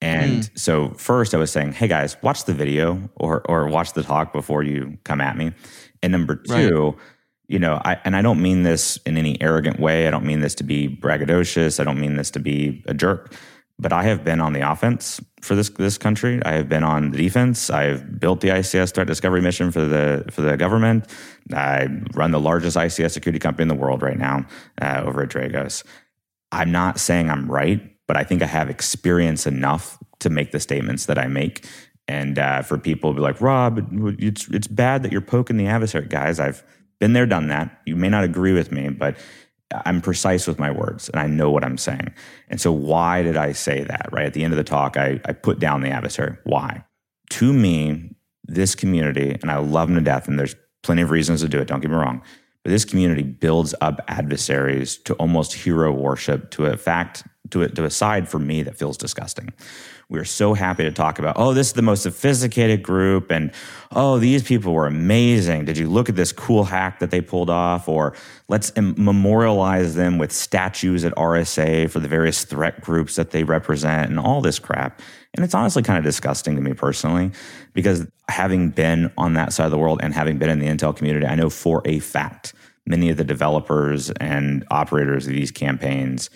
And 0.00 0.42
mm. 0.42 0.58
so 0.58 0.90
first 0.96 1.34
I 1.34 1.38
was 1.38 1.52
saying, 1.52 1.72
hey 1.72 1.86
guys, 1.86 2.16
watch 2.22 2.46
the 2.46 2.54
video 2.54 3.08
or 3.14 3.48
or 3.48 3.68
watch 3.68 3.92
the 3.92 4.02
talk 4.02 4.32
before 4.32 4.64
you 4.64 4.98
come 5.04 5.20
at 5.20 5.36
me. 5.36 5.52
And 6.02 6.10
number 6.10 6.34
two, 6.34 6.86
right 6.86 6.94
you 7.52 7.58
know, 7.58 7.80
I, 7.84 8.00
and 8.04 8.16
I 8.16 8.22
don't 8.22 8.40
mean 8.40 8.62
this 8.62 8.96
in 9.04 9.18
any 9.18 9.40
arrogant 9.42 9.78
way. 9.78 10.08
I 10.08 10.10
don't 10.10 10.24
mean 10.24 10.40
this 10.40 10.54
to 10.56 10.64
be 10.64 10.88
braggadocious. 10.88 11.78
I 11.78 11.84
don't 11.84 12.00
mean 12.00 12.16
this 12.16 12.30
to 12.30 12.40
be 12.40 12.82
a 12.86 12.94
jerk. 12.94 13.34
But 13.78 13.92
I 13.92 14.04
have 14.04 14.24
been 14.24 14.40
on 14.40 14.54
the 14.54 14.60
offense 14.60 15.20
for 15.42 15.54
this 15.54 15.68
this 15.70 15.98
country. 15.98 16.40
I 16.44 16.52
have 16.52 16.68
been 16.68 16.84
on 16.84 17.10
the 17.10 17.18
defense. 17.18 17.68
I've 17.68 18.18
built 18.18 18.40
the 18.40 18.48
ICS 18.48 18.94
threat 18.94 19.06
discovery 19.06 19.42
mission 19.42 19.70
for 19.70 19.82
the 19.82 20.24
for 20.30 20.40
the 20.40 20.56
government. 20.56 21.06
I 21.52 21.88
run 22.14 22.30
the 22.30 22.40
largest 22.40 22.76
ICS 22.76 23.10
security 23.10 23.38
company 23.38 23.62
in 23.62 23.68
the 23.68 23.74
world 23.74 24.02
right 24.02 24.18
now 24.18 24.46
uh, 24.80 25.02
over 25.04 25.22
at 25.22 25.28
Dragos. 25.28 25.84
I'm 26.52 26.70
not 26.70 27.00
saying 27.00 27.28
I'm 27.28 27.50
right, 27.50 27.80
but 28.06 28.16
I 28.16 28.24
think 28.24 28.42
I 28.42 28.46
have 28.46 28.70
experience 28.70 29.46
enough 29.46 29.98
to 30.20 30.30
make 30.30 30.52
the 30.52 30.60
statements 30.60 31.06
that 31.06 31.18
I 31.18 31.26
make. 31.26 31.66
And 32.08 32.38
uh, 32.38 32.62
for 32.62 32.78
people 32.78 33.10
to 33.10 33.16
be 33.16 33.20
like, 33.20 33.40
Rob, 33.40 33.88
it's 34.18 34.48
it's 34.48 34.68
bad 34.68 35.02
that 35.02 35.12
you're 35.12 35.20
poking 35.20 35.56
the 35.56 35.66
adversary, 35.66 36.06
guys. 36.06 36.38
I've 36.38 36.62
been 37.02 37.14
there, 37.14 37.26
done 37.26 37.48
that. 37.48 37.80
You 37.84 37.96
may 37.96 38.08
not 38.08 38.22
agree 38.22 38.52
with 38.52 38.70
me, 38.70 38.88
but 38.88 39.16
I'm 39.84 40.00
precise 40.00 40.46
with 40.46 40.60
my 40.60 40.70
words 40.70 41.08
and 41.08 41.18
I 41.18 41.26
know 41.26 41.50
what 41.50 41.64
I'm 41.64 41.76
saying. 41.76 42.14
And 42.48 42.60
so, 42.60 42.70
why 42.70 43.22
did 43.22 43.36
I 43.36 43.50
say 43.50 43.82
that? 43.82 44.08
Right 44.12 44.24
at 44.24 44.34
the 44.34 44.44
end 44.44 44.52
of 44.52 44.56
the 44.56 44.62
talk, 44.62 44.96
I, 44.96 45.20
I 45.24 45.32
put 45.32 45.58
down 45.58 45.80
the 45.80 45.90
adversary. 45.90 46.36
Why? 46.44 46.84
To 47.30 47.52
me, 47.52 48.14
this 48.44 48.76
community, 48.76 49.36
and 49.42 49.50
I 49.50 49.56
love 49.56 49.88
them 49.88 49.96
to 49.96 50.00
death, 50.00 50.28
and 50.28 50.38
there's 50.38 50.54
plenty 50.84 51.02
of 51.02 51.10
reasons 51.10 51.40
to 51.40 51.48
do 51.48 51.58
it, 51.58 51.66
don't 51.66 51.80
get 51.80 51.90
me 51.90 51.96
wrong, 51.96 52.22
but 52.62 52.70
this 52.70 52.84
community 52.84 53.24
builds 53.24 53.74
up 53.80 54.00
adversaries 54.06 54.96
to 54.98 55.14
almost 55.14 55.54
hero 55.54 55.90
worship 55.90 56.52
to 56.52 56.66
a 56.66 56.76
fact 56.76 57.24
to, 57.50 57.66
to 57.66 57.84
a 57.84 57.90
side 57.90 58.28
for 58.28 58.38
me 58.38 58.62
that 58.62 58.78
feels 58.78 58.96
disgusting. 58.96 59.52
We're 60.08 60.24
so 60.24 60.54
happy 60.54 60.84
to 60.84 60.92
talk 60.92 61.18
about, 61.18 61.36
oh, 61.38 61.54
this 61.54 61.68
is 61.68 61.72
the 61.72 61.82
most 61.82 62.02
sophisticated 62.02 62.82
group, 62.82 63.30
and 63.30 63.50
oh, 63.92 64.18
these 64.18 64.42
people 64.42 64.72
were 64.72 64.86
amazing. 64.86 65.64
Did 65.64 65.78
you 65.78 65.88
look 65.88 66.08
at 66.08 66.16
this 66.16 66.32
cool 66.32 66.64
hack 66.64 66.98
that 67.00 67.10
they 67.10 67.20
pulled 67.20 67.50
off? 67.50 67.88
Or 67.88 68.14
let's 68.48 68.72
memorialize 68.76 69.94
them 69.94 70.18
with 70.18 70.32
statues 70.32 71.04
at 71.04 71.14
RSA 71.14 71.90
for 71.90 72.00
the 72.00 72.08
various 72.08 72.44
threat 72.44 72.80
groups 72.80 73.16
that 73.16 73.30
they 73.30 73.44
represent 73.44 74.10
and 74.10 74.18
all 74.18 74.40
this 74.40 74.58
crap. 74.58 75.00
And 75.34 75.44
it's 75.44 75.54
honestly 75.54 75.82
kind 75.82 75.98
of 75.98 76.04
disgusting 76.04 76.56
to 76.56 76.62
me 76.62 76.74
personally, 76.74 77.30
because 77.72 78.06
having 78.28 78.70
been 78.70 79.10
on 79.16 79.34
that 79.34 79.52
side 79.52 79.64
of 79.64 79.70
the 79.70 79.78
world 79.78 80.00
and 80.02 80.12
having 80.12 80.38
been 80.38 80.50
in 80.50 80.58
the 80.58 80.66
Intel 80.66 80.94
community, 80.94 81.26
I 81.26 81.36
know 81.36 81.48
for 81.48 81.80
a 81.86 82.00
fact 82.00 82.52
many 82.86 83.08
of 83.08 83.16
the 83.16 83.24
developers 83.24 84.10
and 84.10 84.64
operators 84.70 85.26
of 85.26 85.32
these 85.32 85.50
campaigns 85.50 86.28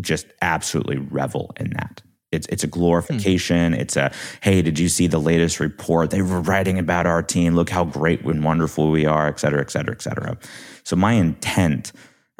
just 0.00 0.26
absolutely 0.40 0.96
revel 0.96 1.52
in 1.60 1.70
that. 1.70 2.02
It's 2.32 2.46
it's 2.48 2.64
a 2.64 2.66
glorification. 2.66 3.72
Mm. 3.74 3.78
It's 3.78 3.96
a 3.96 4.10
hey, 4.40 4.62
did 4.62 4.78
you 4.78 4.88
see 4.88 5.06
the 5.06 5.20
latest 5.20 5.60
report? 5.60 6.10
They 6.10 6.22
were 6.22 6.40
writing 6.40 6.78
about 6.78 7.06
our 7.06 7.22
team. 7.22 7.54
Look 7.54 7.70
how 7.70 7.84
great 7.84 8.22
and 8.24 8.42
wonderful 8.42 8.90
we 8.90 9.06
are, 9.06 9.28
et 9.28 9.38
cetera, 9.38 9.60
et 9.60 9.70
cetera, 9.70 9.94
et 9.94 10.02
cetera. 10.02 10.38
So 10.84 10.96
my 10.96 11.12
intent 11.12 11.92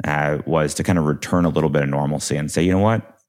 uh, 0.03 0.39
was 0.45 0.73
to 0.75 0.83
kind 0.83 0.99
of 0.99 1.05
return 1.05 1.45
a 1.45 1.49
little 1.49 1.69
bit 1.69 1.83
of 1.83 1.89
normalcy 1.89 2.35
and 2.35 2.51
say, 2.51 2.63
you 2.63 2.71
know 2.71 2.79
what, 2.79 3.19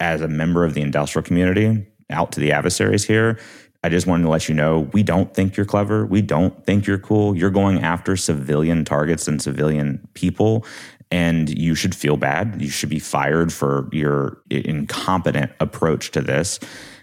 as 0.00 0.20
a 0.20 0.28
member 0.28 0.64
of 0.64 0.74
the 0.74 0.82
industrial 0.82 1.24
community, 1.24 1.86
out 2.10 2.32
to 2.32 2.40
the 2.40 2.52
adversaries 2.52 3.04
here, 3.04 3.38
I 3.82 3.88
just 3.88 4.06
wanted 4.06 4.24
to 4.24 4.28
let 4.28 4.48
you 4.48 4.54
know 4.54 4.90
we 4.92 5.02
don't 5.02 5.32
think 5.32 5.56
you're 5.56 5.64
clever. 5.64 6.04
We 6.04 6.20
don't 6.20 6.66
think 6.66 6.86
you're 6.86 6.98
cool. 6.98 7.36
You're 7.36 7.50
going 7.50 7.80
after 7.80 8.16
civilian 8.16 8.84
targets 8.84 9.26
and 9.26 9.40
civilian 9.40 10.06
people 10.12 10.66
and 11.10 11.48
you 11.58 11.74
should 11.74 11.94
feel 11.94 12.16
bad. 12.16 12.60
You 12.60 12.68
should 12.68 12.88
be 12.88 12.98
fired 12.98 13.52
for 13.52 13.88
your 13.92 14.40
incompetent 14.50 15.52
approach 15.60 16.10
to 16.12 16.20
this. 16.20 16.60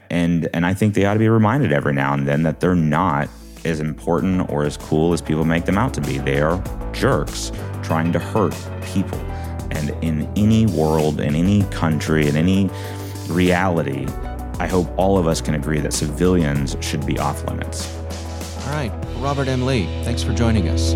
And 0.09 0.47
and 0.53 0.65
I 0.65 0.73
think 0.73 0.93
they 0.93 1.05
ought 1.05 1.13
to 1.13 1.19
be 1.19 1.29
reminded 1.29 1.73
every 1.73 1.93
now 1.93 2.13
and 2.13 2.27
then 2.27 2.43
that 2.43 2.59
they're 2.59 2.75
not 2.75 3.29
as 3.65 3.79
important 3.79 4.49
or 4.49 4.63
as 4.63 4.77
cool 4.77 5.13
as 5.13 5.21
people 5.21 5.43
make 5.43 5.65
them 5.65 5.77
out 5.77 5.93
to 5.95 6.01
be. 6.01 6.17
They 6.19 6.39
are 6.39 6.63
jerks 6.93 7.51
trying 7.83 8.13
to 8.13 8.19
hurt 8.19 8.55
people. 8.83 9.19
And 9.71 9.89
in 10.01 10.31
any 10.37 10.65
world, 10.65 11.19
in 11.19 11.35
any 11.35 11.63
country, 11.63 12.27
in 12.27 12.37
any 12.37 12.69
reality, 13.27 14.07
I 14.59 14.67
hope 14.67 14.87
all 14.97 15.17
of 15.17 15.27
us 15.27 15.41
can 15.41 15.55
agree 15.55 15.81
that 15.81 15.93
civilians 15.93 16.77
should 16.79 17.05
be 17.05 17.19
off 17.19 17.45
limits. 17.45 17.93
All 18.65 18.73
right. 18.73 18.91
Robert 19.17 19.47
M. 19.47 19.65
Lee, 19.65 19.85
thanks 20.03 20.23
for 20.23 20.33
joining 20.33 20.69
us. 20.69 20.93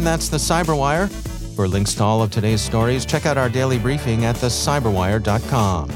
And 0.00 0.06
that's 0.06 0.30
the 0.30 0.38
Cyberwire. 0.38 1.10
For 1.54 1.68
links 1.68 1.92
to 1.96 2.02
all 2.02 2.22
of 2.22 2.30
today's 2.30 2.62
stories, 2.62 3.04
check 3.04 3.26
out 3.26 3.36
our 3.36 3.50
daily 3.50 3.78
briefing 3.78 4.24
at 4.24 4.34
thecyberwire.com. 4.36 5.88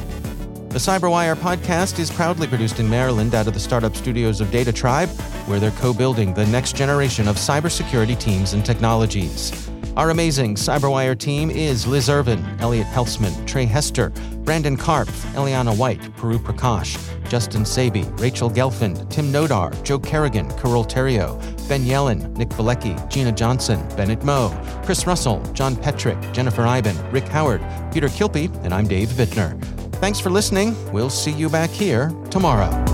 The 0.68 0.78
Cyberwire 0.78 1.34
podcast 1.34 1.98
is 1.98 2.10
proudly 2.10 2.46
produced 2.46 2.80
in 2.80 2.90
Maryland 2.90 3.34
out 3.34 3.46
of 3.46 3.54
the 3.54 3.60
startup 3.60 3.96
studios 3.96 4.42
of 4.42 4.50
Data 4.50 4.74
Tribe, 4.74 5.08
where 5.46 5.58
they're 5.58 5.70
co 5.70 5.94
building 5.94 6.34
the 6.34 6.44
next 6.48 6.76
generation 6.76 7.26
of 7.26 7.36
cybersecurity 7.36 8.20
teams 8.20 8.52
and 8.52 8.62
technologies. 8.62 9.70
Our 9.96 10.10
amazing 10.10 10.56
Cyberwire 10.56 11.16
team 11.16 11.48
is 11.50 11.86
Liz 11.86 12.10
Irvin, 12.10 12.44
Elliot 12.58 12.88
Peltzman, 12.88 13.46
Trey 13.46 13.64
Hester, 13.64 14.10
Brandon 14.42 14.76
Karpf, 14.76 15.32
Eliana 15.32 15.74
White, 15.74 16.02
Puru 16.18 16.36
Prakash, 16.36 16.98
Justin 17.30 17.62
Sabie, 17.62 18.04
Rachel 18.20 18.50
Gelfand, 18.50 19.08
Tim 19.08 19.32
Nodar, 19.32 19.72
Joe 19.82 19.98
Carrigan, 19.98 20.50
Carole 20.58 20.84
Theriault, 20.84 21.40
Ben 21.68 21.84
Yellen, 21.84 22.36
Nick 22.36 22.50
Veliky, 22.50 22.96
Gina 23.08 23.32
Johnson, 23.32 23.80
Bennett 23.96 24.22
Moe, 24.22 24.50
Chris 24.84 25.06
Russell, 25.06 25.40
John 25.52 25.76
Petrick, 25.76 26.18
Jennifer 26.32 26.66
Eiben, 26.66 26.96
Rick 27.10 27.28
Howard, 27.28 27.62
Peter 27.92 28.08
Kilpe, 28.08 28.52
and 28.64 28.74
I'm 28.74 28.86
Dave 28.86 29.08
Bittner. 29.08 29.60
Thanks 29.94 30.20
for 30.20 30.30
listening. 30.30 30.76
We'll 30.92 31.10
see 31.10 31.32
you 31.32 31.48
back 31.48 31.70
here 31.70 32.10
tomorrow. 32.30 32.93